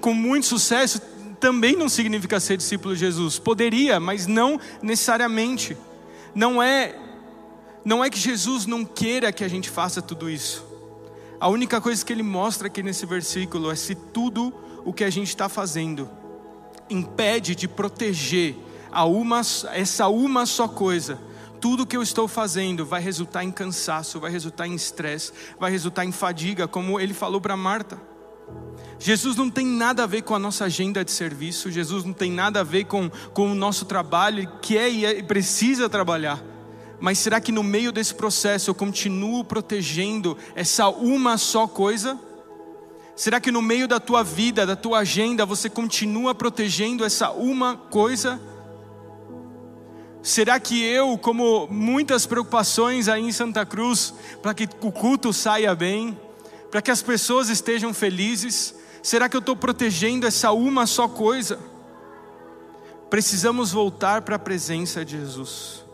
com 0.00 0.12
muito 0.12 0.44
sucesso 0.44 1.00
também 1.38 1.76
não 1.76 1.88
significa 1.88 2.40
ser 2.40 2.56
discípulo 2.56 2.92
de 2.92 2.98
Jesus. 2.98 3.38
Poderia, 3.38 4.00
mas 4.00 4.26
não 4.26 4.58
necessariamente. 4.82 5.76
Não 6.34 6.60
é 6.60 6.96
não 7.84 8.04
é 8.04 8.10
que 8.10 8.18
Jesus 8.18 8.66
não 8.66 8.84
queira 8.84 9.30
que 9.30 9.44
a 9.44 9.48
gente 9.48 9.70
faça 9.70 10.02
tudo 10.02 10.28
isso. 10.28 10.66
A 11.38 11.46
única 11.48 11.80
coisa 11.80 12.04
que 12.04 12.12
ele 12.12 12.24
mostra 12.24 12.66
aqui 12.66 12.82
nesse 12.82 13.06
versículo 13.06 13.70
é 13.70 13.76
se 13.76 13.94
tudo 13.94 14.52
o 14.84 14.92
que 14.92 15.04
a 15.04 15.10
gente 15.10 15.28
está 15.28 15.48
fazendo 15.48 16.10
impede 16.90 17.54
de 17.54 17.68
proteger 17.68 18.56
uma, 18.92 19.42
essa 19.72 20.08
uma 20.08 20.44
só 20.44 20.66
coisa. 20.66 21.20
Tudo 21.60 21.86
que 21.86 21.96
eu 21.96 22.02
estou 22.02 22.28
fazendo 22.28 22.84
vai 22.84 23.00
resultar 23.00 23.44
em 23.44 23.50
cansaço, 23.50 24.20
vai 24.20 24.30
resultar 24.30 24.66
em 24.66 24.74
estresse, 24.74 25.32
vai 25.58 25.70
resultar 25.70 26.04
em 26.04 26.12
fadiga, 26.12 26.68
como 26.68 27.00
ele 27.00 27.14
falou 27.14 27.40
para 27.40 27.56
Marta. 27.56 28.00
Jesus 28.98 29.36
não 29.36 29.50
tem 29.50 29.66
nada 29.66 30.04
a 30.04 30.06
ver 30.06 30.22
com 30.22 30.34
a 30.34 30.38
nossa 30.38 30.64
agenda 30.64 31.04
de 31.04 31.10
serviço, 31.10 31.70
Jesus 31.70 32.04
não 32.04 32.12
tem 32.12 32.30
nada 32.30 32.60
a 32.60 32.64
ver 32.64 32.84
com, 32.84 33.10
com 33.34 33.50
o 33.50 33.54
nosso 33.54 33.84
trabalho, 33.84 34.40
ele 34.40 34.48
quer 34.62 34.90
e 34.90 35.04
é, 35.04 35.22
precisa 35.22 35.88
trabalhar. 35.88 36.42
Mas 36.98 37.18
será 37.18 37.40
que 37.40 37.52
no 37.52 37.62
meio 37.62 37.92
desse 37.92 38.14
processo 38.14 38.70
eu 38.70 38.74
continuo 38.74 39.44
protegendo 39.44 40.36
essa 40.54 40.88
uma 40.88 41.36
só 41.36 41.66
coisa? 41.66 42.18
Será 43.14 43.40
que 43.40 43.50
no 43.50 43.60
meio 43.60 43.86
da 43.86 44.00
tua 44.00 44.22
vida, 44.22 44.66
da 44.66 44.76
tua 44.76 44.98
agenda, 44.98 45.44
você 45.44 45.68
continua 45.68 46.34
protegendo 46.34 47.04
essa 47.04 47.30
uma 47.30 47.76
coisa? 47.76 48.40
Será 50.26 50.58
que 50.58 50.82
eu, 50.82 51.16
como 51.16 51.68
muitas 51.68 52.26
preocupações 52.26 53.08
aí 53.08 53.22
em 53.22 53.32
Santa 53.32 53.64
Cruz, 53.64 54.12
para 54.42 54.54
que 54.54 54.68
o 54.80 54.90
culto 54.90 55.32
saia 55.32 55.74
bem, 55.74 56.18
para 56.70 56.82
que 56.82 56.90
as 56.90 57.02
pessoas 57.02 57.48
estejam 57.48 57.94
felizes, 57.94 58.74
Será 59.06 59.28
que 59.28 59.36
eu 59.36 59.38
estou 59.38 59.54
protegendo 59.54 60.26
essa 60.26 60.50
uma 60.50 60.84
só 60.84 61.06
coisa? 61.06 61.60
Precisamos 63.08 63.70
voltar 63.70 64.22
para 64.22 64.34
a 64.34 64.38
presença 64.38 65.04
de 65.04 65.16
Jesus. 65.16 65.84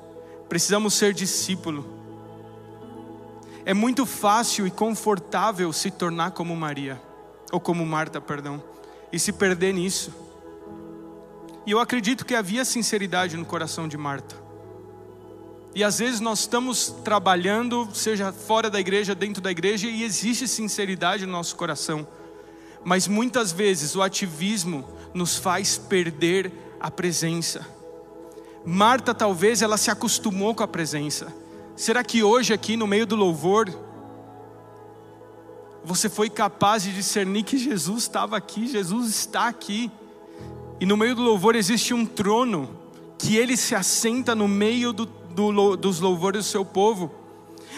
Precisamos 0.49 0.95
ser 0.95 1.13
discípulo. 1.13 1.87
É 3.67 3.75
muito 3.75 4.07
fácil 4.07 4.67
e 4.67 4.71
confortável 4.71 5.71
se 5.75 5.91
tornar 5.91 6.31
como 6.31 6.57
Maria, 6.57 6.99
ou 7.53 7.61
como 7.61 7.85
Marta, 7.85 8.19
perdão, 8.19 8.65
e 9.13 9.19
se 9.19 9.31
perder 9.31 9.75
nisso. 9.75 10.11
E 11.67 11.71
eu 11.71 11.81
acredito 11.81 12.25
que 12.25 12.35
havia 12.35 12.65
sinceridade 12.65 13.37
no 13.37 13.45
coração 13.45 13.87
de 13.87 13.97
Marta. 13.97 14.37
E 15.75 15.83
às 15.83 15.99
vezes 15.99 16.21
nós 16.21 16.41
estamos 16.41 16.95
trabalhando, 17.05 17.89
seja 17.95 18.33
fora 18.33 18.69
da 18.69 18.79
igreja, 18.79 19.15
dentro 19.15 19.41
da 19.41 19.51
igreja, 19.51 19.87
e 19.89 20.03
existe 20.03 20.47
sinceridade 20.47 21.25
no 21.25 21.33
nosso 21.33 21.57
coração 21.57 22.07
mas 22.85 23.07
muitas 23.07 23.53
vezes 23.53 23.95
o 23.95 24.03
ativismo 24.03 24.85
nos 25.15 25.37
faz 25.37 25.79
perder 25.79 26.53
a 26.81 26.91
presença. 26.91 27.67
Marta 28.65 29.15
talvez 29.15 29.63
ela 29.63 29.77
se 29.77 29.91
acostumou 29.91 30.55
com 30.55 30.63
a 30.63 30.69
presença. 30.69 31.33
Será 31.77 32.03
que 32.03 32.23
hoje 32.23 32.53
aqui 32.53 32.77
no 32.77 32.87
meio 32.87 33.07
do 33.07 33.17
louvor 33.17 33.69
você 35.85 36.09
foi 36.09 36.31
capaz 36.31 36.85
de 36.85 36.93
discernir 36.93 37.43
que 37.43 37.59
Jesus 37.59 38.05
estava 38.05 38.37
aqui, 38.37 38.69
Jesus 38.69 39.11
está 39.11 39.49
aqui. 39.49 39.91
E 40.83 40.85
no 40.85 40.97
meio 40.97 41.15
do 41.15 41.23
louvor 41.23 41.55
existe 41.55 41.95
um 41.95 42.05
trono 42.05 42.69
que 43.17 43.37
ele 43.37 43.57
se 43.57 43.73
assenta 43.73 44.35
no 44.35 44.49
meio 44.49 44.93
do, 44.93 45.07
do, 45.07 45.77
dos 45.77 46.01
louvores 46.01 46.45
do 46.45 46.51
seu 46.51 46.65
povo 46.65 47.09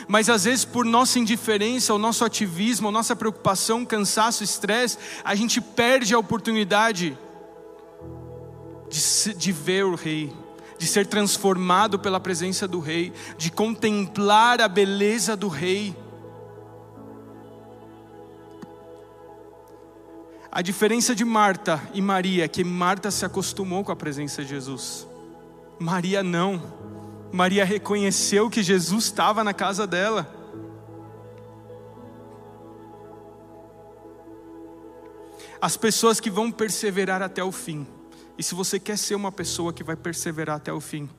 mas 0.09 0.31
às 0.31 0.45
vezes 0.45 0.65
por 0.65 0.87
nossa 0.87 1.19
indiferença, 1.19 1.93
o 1.93 1.99
nosso 1.99 2.25
ativismo, 2.25 2.89
a 2.89 2.91
nossa 2.91 3.15
preocupação, 3.15 3.85
cansaço, 3.85 4.43
estresse, 4.43 4.97
a 5.23 5.35
gente 5.35 5.61
perde 5.61 6.15
a 6.15 6.19
oportunidade 6.19 7.17
de, 8.89 9.35
de 9.35 9.53
ver 9.53 9.85
o 9.85 9.95
Rei, 9.95 10.33
de 10.79 10.87
ser 10.87 11.07
transformado 11.07 11.99
pela 11.99 12.19
presença 12.19 12.67
do 12.67 12.81
Rei, 12.81 13.13
de 13.37 13.51
contemplar 13.51 14.63
a 14.63 14.69
beleza 14.69 15.37
do 15.37 15.49
Rei. 15.49 15.95
A 20.55 20.63
diferença 20.63 21.17
de 21.17 21.25
Marta 21.25 21.83
e 21.93 22.01
Maria 22.01 22.45
é 22.45 22.49
que 22.49 22.63
Marta 22.63 23.11
se 23.11 23.25
acostumou 23.25 23.83
com 23.83 23.91
a 23.91 23.97
presença 23.97 24.41
de 24.41 24.51
Jesus, 24.51 25.05
Maria 25.81 26.23
não. 26.23 26.63
Maria 27.33 27.65
reconheceu 27.65 28.49
que 28.49 28.63
Jesus 28.63 29.07
estava 29.07 29.43
na 29.43 29.53
casa 29.53 29.85
dela. 29.85 30.33
As 35.61 35.77
pessoas 35.77 36.21
que 36.21 36.31
vão 36.31 36.53
perseverar 36.53 37.21
até 37.21 37.43
o 37.43 37.51
fim, 37.51 37.85
e 38.39 38.43
se 38.45 38.55
você 38.55 38.79
quer 38.79 38.97
ser 38.97 39.17
uma 39.17 39.33
pessoa 39.33 39.73
que 39.73 39.83
vai 39.83 39.97
perseverar 39.97 40.59
até 40.59 40.73
o 40.73 40.81
fim, 40.81 41.11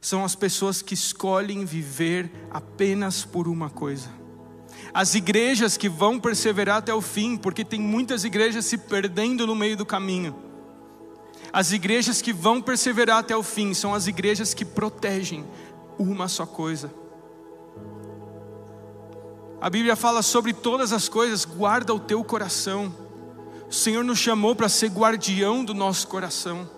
são 0.00 0.24
as 0.24 0.36
pessoas 0.36 0.82
que 0.82 0.94
escolhem 0.94 1.64
viver 1.64 2.30
apenas 2.48 3.24
por 3.24 3.48
uma 3.48 3.68
coisa. 3.68 4.08
As 4.94 5.16
igrejas 5.16 5.76
que 5.76 5.88
vão 5.88 6.20
perseverar 6.20 6.76
até 6.76 6.94
o 6.94 7.00
fim, 7.00 7.36
porque 7.36 7.64
tem 7.64 7.80
muitas 7.80 8.22
igrejas 8.22 8.64
se 8.64 8.78
perdendo 8.78 9.44
no 9.44 9.54
meio 9.56 9.76
do 9.76 9.84
caminho. 9.84 10.36
As 11.52 11.72
igrejas 11.72 12.22
que 12.22 12.32
vão 12.32 12.62
perseverar 12.62 13.18
até 13.18 13.36
o 13.36 13.42
fim 13.42 13.74
são 13.74 13.92
as 13.92 14.06
igrejas 14.06 14.54
que 14.54 14.64
protegem 14.64 15.44
uma 15.98 16.28
só 16.28 16.46
coisa. 16.46 16.94
A 19.60 19.68
Bíblia 19.68 19.96
fala 19.96 20.22
sobre 20.22 20.52
todas 20.52 20.92
as 20.92 21.08
coisas, 21.08 21.44
guarda 21.44 21.92
o 21.92 21.98
teu 21.98 22.22
coração. 22.22 22.94
O 23.68 23.72
Senhor 23.72 24.04
nos 24.04 24.18
chamou 24.20 24.54
para 24.54 24.68
ser 24.68 24.90
guardião 24.90 25.64
do 25.64 25.74
nosso 25.74 26.06
coração. 26.06 26.68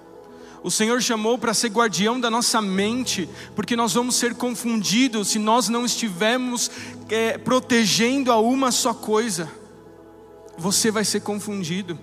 O 0.62 0.70
Senhor 0.70 1.00
chamou 1.00 1.38
para 1.38 1.54
ser 1.54 1.68
guardião 1.68 2.18
da 2.18 2.30
nossa 2.30 2.60
mente, 2.60 3.28
porque 3.54 3.76
nós 3.76 3.92
vamos 3.92 4.16
ser 4.16 4.34
confundidos 4.34 5.28
se 5.28 5.38
nós 5.38 5.68
não 5.68 5.84
estivermos 5.84 6.70
é, 7.08 7.38
protegendo 7.38 8.32
a 8.32 8.38
uma 8.38 8.70
só 8.70 8.92
coisa. 8.92 9.50
Você 10.58 10.90
vai 10.90 11.04
ser 11.04 11.20
confundido 11.20 11.98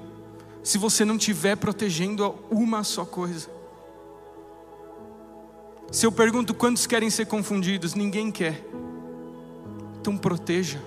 se 0.63 0.77
você 0.77 1.03
não 1.03 1.17
estiver 1.17 1.57
protegendo 1.57 2.35
uma 2.49 2.83
só 2.83 3.03
coisa. 3.03 3.49
Se 5.91 6.05
eu 6.05 6.11
pergunto 6.11 6.55
quantos 6.55 6.87
querem 6.87 7.09
ser 7.09 7.27
confundidos, 7.27 7.93
ninguém 7.93 8.31
quer. 8.31 8.65
Então 9.99 10.17
proteja. 10.17 10.81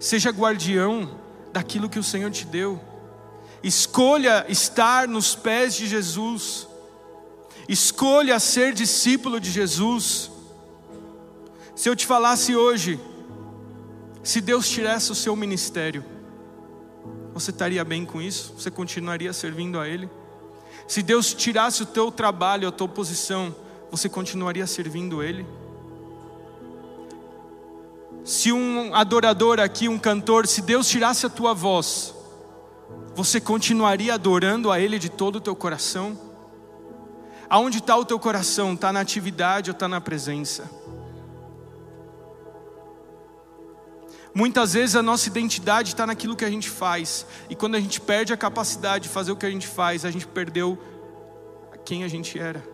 Seja 0.00 0.30
guardião 0.30 1.08
daquilo 1.52 1.88
que 1.88 1.98
o 1.98 2.02
Senhor 2.02 2.30
te 2.30 2.44
deu. 2.44 2.80
Escolha 3.62 4.44
estar 4.48 5.06
nos 5.06 5.36
pés 5.36 5.76
de 5.76 5.86
Jesus. 5.86 6.66
Escolha 7.68 8.40
ser 8.40 8.72
discípulo 8.72 9.38
de 9.38 9.52
Jesus. 9.52 10.31
Se 11.74 11.88
eu 11.88 11.96
te 11.96 12.06
falasse 12.06 12.54
hoje, 12.54 13.00
se 14.22 14.40
Deus 14.40 14.68
tirasse 14.68 15.10
o 15.10 15.14
seu 15.14 15.34
ministério, 15.34 16.04
você 17.32 17.50
estaria 17.50 17.82
bem 17.84 18.04
com 18.04 18.20
isso? 18.20 18.54
Você 18.58 18.70
continuaria 18.70 19.32
servindo 19.32 19.80
a 19.80 19.88
Ele? 19.88 20.08
Se 20.86 21.02
Deus 21.02 21.32
tirasse 21.32 21.82
o 21.82 21.86
teu 21.86 22.10
trabalho, 22.10 22.68
a 22.68 22.72
tua 22.72 22.88
posição, 22.88 23.54
você 23.90 24.08
continuaria 24.08 24.66
servindo 24.66 25.22
Ele? 25.22 25.46
Se 28.24 28.52
um 28.52 28.94
adorador 28.94 29.58
aqui, 29.58 29.88
um 29.88 29.98
cantor, 29.98 30.46
se 30.46 30.62
Deus 30.62 30.86
tirasse 30.86 31.26
a 31.26 31.30
tua 31.30 31.54
voz, 31.54 32.14
você 33.14 33.40
continuaria 33.40 34.14
adorando 34.14 34.70
a 34.70 34.78
Ele 34.78 34.98
de 34.98 35.08
todo 35.08 35.36
o 35.36 35.40
teu 35.40 35.56
coração? 35.56 36.18
Aonde 37.48 37.78
está 37.78 37.96
o 37.96 38.04
teu 38.04 38.18
coração? 38.18 38.74
Está 38.74 38.92
na 38.92 39.00
atividade 39.00 39.70
ou 39.70 39.72
está 39.72 39.88
na 39.88 40.00
presença? 40.00 40.70
Muitas 44.34 44.72
vezes 44.72 44.96
a 44.96 45.02
nossa 45.02 45.28
identidade 45.28 45.90
está 45.90 46.06
naquilo 46.06 46.34
que 46.34 46.44
a 46.44 46.50
gente 46.50 46.70
faz, 46.70 47.26
e 47.50 47.54
quando 47.54 47.74
a 47.74 47.80
gente 47.80 48.00
perde 48.00 48.32
a 48.32 48.36
capacidade 48.36 49.04
de 49.04 49.10
fazer 49.10 49.32
o 49.32 49.36
que 49.36 49.44
a 49.44 49.50
gente 49.50 49.66
faz, 49.66 50.04
a 50.04 50.10
gente 50.10 50.26
perdeu 50.26 50.78
quem 51.84 52.02
a 52.04 52.08
gente 52.08 52.38
era. 52.38 52.64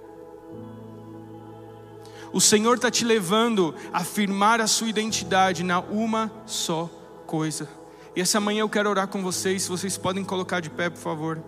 O 2.32 2.40
Senhor 2.40 2.76
está 2.76 2.90
te 2.90 3.04
levando 3.04 3.74
a 3.92 3.98
afirmar 3.98 4.60
a 4.60 4.66
sua 4.66 4.88
identidade 4.88 5.64
na 5.64 5.80
uma 5.80 6.30
só 6.46 6.88
coisa. 7.26 7.68
E 8.14 8.20
essa 8.20 8.38
manhã 8.38 8.60
eu 8.60 8.68
quero 8.68 8.88
orar 8.90 9.08
com 9.08 9.22
vocês, 9.22 9.62
se 9.62 9.68
vocês 9.68 9.96
podem 9.96 10.24
colocar 10.24 10.60
de 10.60 10.70
pé, 10.70 10.90
por 10.90 10.98
favor. 10.98 11.42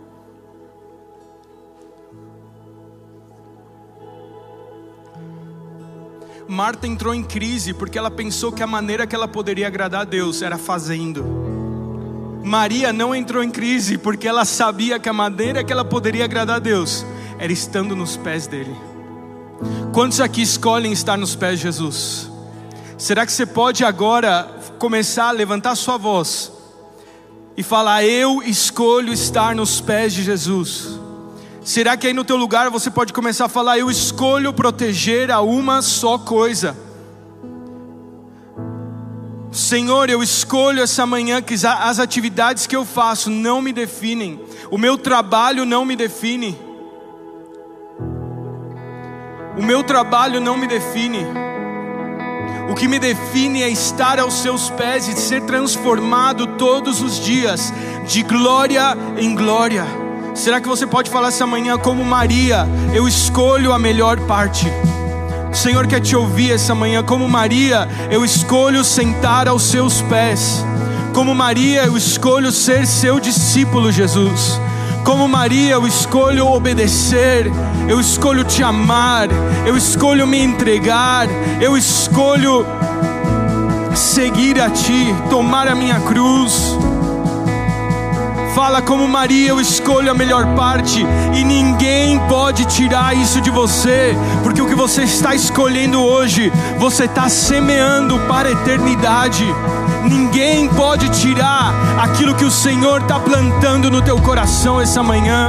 Marta 6.50 6.84
entrou 6.88 7.14
em 7.14 7.22
crise 7.22 7.72
porque 7.72 7.96
ela 7.96 8.10
pensou 8.10 8.50
que 8.50 8.60
a 8.60 8.66
maneira 8.66 9.06
que 9.06 9.14
ela 9.14 9.28
poderia 9.28 9.68
agradar 9.68 10.00
a 10.00 10.04
Deus 10.04 10.42
era 10.42 10.58
fazendo. 10.58 11.24
Maria 12.42 12.92
não 12.92 13.14
entrou 13.14 13.40
em 13.40 13.50
crise 13.52 13.96
porque 13.96 14.26
ela 14.26 14.44
sabia 14.44 14.98
que 14.98 15.08
a 15.08 15.12
maneira 15.12 15.62
que 15.62 15.72
ela 15.72 15.84
poderia 15.84 16.24
agradar 16.24 16.56
a 16.56 16.58
Deus 16.58 17.06
era 17.38 17.52
estando 17.52 17.94
nos 17.94 18.16
pés 18.16 18.48
dele. 18.48 18.76
Quantos 19.92 20.20
aqui 20.20 20.42
escolhem 20.42 20.90
estar 20.90 21.16
nos 21.16 21.36
pés 21.36 21.60
de 21.60 21.66
Jesus? 21.66 22.28
Será 22.98 23.24
que 23.24 23.30
você 23.30 23.46
pode 23.46 23.84
agora 23.84 24.52
começar 24.76 25.28
a 25.28 25.30
levantar 25.30 25.76
sua 25.76 25.96
voz 25.96 26.50
e 27.56 27.62
falar: 27.62 28.02
Eu 28.04 28.42
escolho 28.42 29.12
estar 29.12 29.54
nos 29.54 29.80
pés 29.80 30.12
de 30.12 30.24
Jesus? 30.24 30.99
Será 31.62 31.96
que 31.96 32.06
aí 32.06 32.14
no 32.14 32.24
teu 32.24 32.36
lugar 32.36 32.70
você 32.70 32.90
pode 32.90 33.12
começar 33.12 33.44
a 33.44 33.48
falar: 33.48 33.78
Eu 33.78 33.90
escolho 33.90 34.52
proteger 34.52 35.30
a 35.30 35.40
uma 35.40 35.82
só 35.82 36.18
coisa? 36.18 36.76
Senhor, 39.52 40.08
eu 40.08 40.22
escolho 40.22 40.82
essa 40.82 41.04
manhã 41.04 41.42
que 41.42 41.54
as 41.54 41.98
atividades 41.98 42.66
que 42.66 42.76
eu 42.76 42.84
faço 42.84 43.28
não 43.28 43.60
me 43.60 43.72
definem, 43.72 44.40
o 44.70 44.78
meu 44.78 44.96
trabalho 44.96 45.64
não 45.64 45.84
me 45.84 45.96
define, 45.96 46.56
o 49.58 49.62
meu 49.62 49.82
trabalho 49.82 50.40
não 50.40 50.56
me 50.56 50.66
define. 50.66 51.26
O 52.70 52.74
que 52.76 52.86
me 52.86 53.00
define 53.00 53.64
é 53.64 53.68
estar 53.68 54.20
aos 54.20 54.34
seus 54.34 54.70
pés 54.70 55.08
e 55.08 55.16
ser 55.16 55.42
transformado 55.42 56.46
todos 56.56 57.02
os 57.02 57.18
dias, 57.18 57.72
de 58.06 58.22
glória 58.22 58.96
em 59.18 59.34
glória. 59.34 59.99
Será 60.34 60.60
que 60.60 60.68
você 60.68 60.86
pode 60.86 61.10
falar 61.10 61.28
essa 61.28 61.46
manhã 61.46 61.76
como 61.76 62.04
Maria? 62.04 62.66
Eu 62.94 63.06
escolho 63.06 63.72
a 63.72 63.78
melhor 63.78 64.18
parte. 64.20 64.66
O 65.52 65.54
Senhor 65.54 65.86
quer 65.86 66.00
te 66.00 66.14
ouvir 66.14 66.52
essa 66.52 66.74
manhã, 66.74 67.02
como 67.02 67.28
Maria, 67.28 67.88
eu 68.10 68.24
escolho 68.24 68.84
sentar 68.84 69.48
aos 69.48 69.64
seus 69.64 70.00
pés. 70.02 70.64
Como 71.12 71.34
Maria, 71.34 71.84
eu 71.84 71.96
escolho 71.96 72.52
ser 72.52 72.86
seu 72.86 73.18
discípulo, 73.18 73.90
Jesus. 73.90 74.60
Como 75.04 75.26
Maria, 75.26 75.72
eu 75.72 75.86
escolho 75.86 76.46
obedecer, 76.46 77.50
eu 77.88 78.00
escolho 78.00 78.44
te 78.44 78.62
amar, 78.62 79.28
eu 79.66 79.76
escolho 79.76 80.26
me 80.26 80.38
entregar, 80.38 81.26
eu 81.60 81.76
escolho 81.76 82.64
seguir 83.94 84.60
a 84.60 84.70
ti, 84.70 85.14
tomar 85.28 85.66
a 85.66 85.74
minha 85.74 85.98
cruz. 86.00 86.76
Fala 88.54 88.82
como 88.82 89.06
Maria, 89.06 89.50
eu 89.50 89.60
escolho 89.60 90.10
a 90.10 90.14
melhor 90.14 90.44
parte 90.56 91.06
e 91.34 91.44
ninguém 91.44 92.18
pode 92.28 92.64
tirar 92.64 93.16
isso 93.16 93.40
de 93.40 93.48
você, 93.48 94.16
porque 94.42 94.60
o 94.60 94.66
que 94.66 94.74
você 94.74 95.02
está 95.04 95.36
escolhendo 95.36 96.00
hoje, 96.00 96.52
você 96.76 97.04
está 97.04 97.28
semeando 97.28 98.18
para 98.20 98.48
a 98.48 98.52
eternidade. 98.52 99.44
Ninguém 100.04 100.68
pode 100.68 101.08
tirar 101.10 101.72
aquilo 102.02 102.34
que 102.34 102.44
o 102.44 102.50
Senhor 102.50 103.02
está 103.02 103.20
plantando 103.20 103.88
no 103.88 104.02
teu 104.02 104.18
coração 104.20 104.80
essa 104.80 105.00
manhã. 105.00 105.48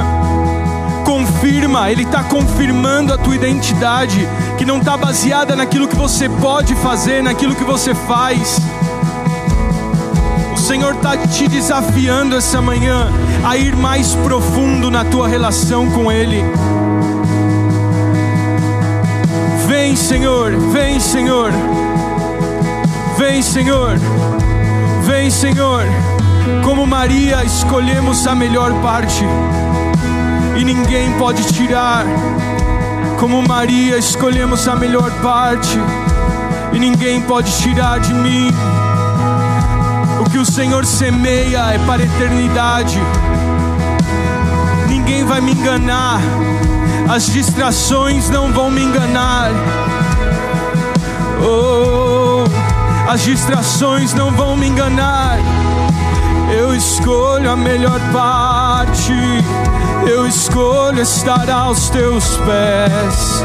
Confirma, 1.04 1.90
Ele 1.90 2.04
está 2.04 2.22
confirmando 2.22 3.12
a 3.12 3.18
tua 3.18 3.34
identidade, 3.34 4.28
que 4.56 4.64
não 4.64 4.78
está 4.78 4.96
baseada 4.96 5.56
naquilo 5.56 5.88
que 5.88 5.96
você 5.96 6.28
pode 6.28 6.76
fazer, 6.76 7.20
naquilo 7.20 7.56
que 7.56 7.64
você 7.64 7.94
faz 7.94 8.60
Senhor 10.62 10.94
está 10.94 11.16
te 11.16 11.48
desafiando 11.48 12.36
essa 12.36 12.62
manhã 12.62 13.10
a 13.44 13.56
ir 13.56 13.74
mais 13.74 14.14
profundo 14.14 14.92
na 14.92 15.04
tua 15.04 15.26
relação 15.26 15.90
com 15.90 16.10
Ele. 16.10 16.40
Vem, 19.66 19.96
Senhor, 19.96 20.52
vem, 20.70 21.00
Senhor, 21.00 21.50
vem, 23.18 23.42
Senhor, 23.42 23.98
vem, 25.04 25.30
Senhor. 25.30 25.84
Como 26.64 26.86
Maria, 26.86 27.42
escolhemos 27.42 28.24
a 28.28 28.34
melhor 28.36 28.72
parte 28.80 29.24
e 30.56 30.64
ninguém 30.64 31.10
pode 31.18 31.42
tirar. 31.52 32.04
Como 33.18 33.42
Maria, 33.42 33.98
escolhemos 33.98 34.68
a 34.68 34.76
melhor 34.76 35.10
parte 35.22 35.76
e 36.72 36.78
ninguém 36.78 37.20
pode 37.20 37.50
tirar 37.58 37.98
de 37.98 38.14
mim. 38.14 38.48
Que 40.32 40.38
o 40.38 40.46
Senhor 40.46 40.86
semeia 40.86 41.74
é 41.74 41.78
para 41.86 42.02
a 42.02 42.06
eternidade. 42.06 42.98
Ninguém 44.88 45.26
vai 45.26 45.42
me 45.42 45.52
enganar. 45.52 46.22
As 47.06 47.26
distrações 47.26 48.30
não 48.30 48.50
vão 48.50 48.70
me 48.70 48.82
enganar. 48.82 49.50
Oh, 51.38 52.44
as 53.10 53.20
distrações 53.20 54.14
não 54.14 54.30
vão 54.30 54.56
me 54.56 54.68
enganar. 54.68 55.36
Eu 56.50 56.74
escolho 56.74 57.50
a 57.50 57.56
melhor 57.56 58.00
parte. 58.10 59.12
Eu 60.06 60.26
escolho 60.26 61.02
estar 61.02 61.50
aos 61.50 61.90
teus 61.90 62.38
pés, 62.38 63.44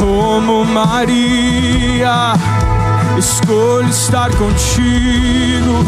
como 0.00 0.64
Maria 0.64 2.34
escolho 3.18 3.88
estar 3.88 4.30
contigo. 4.30 5.84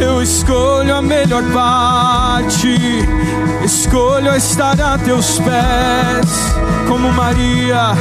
Eu 0.00 0.22
escolho 0.22 0.94
a 0.94 1.02
melhor 1.02 1.42
parte, 1.52 2.76
escolho 3.64 4.34
estar 4.34 4.80
a 4.80 4.98
teus 4.98 5.38
pés, 5.38 6.54
como 6.88 7.12
Maria. 7.12 7.94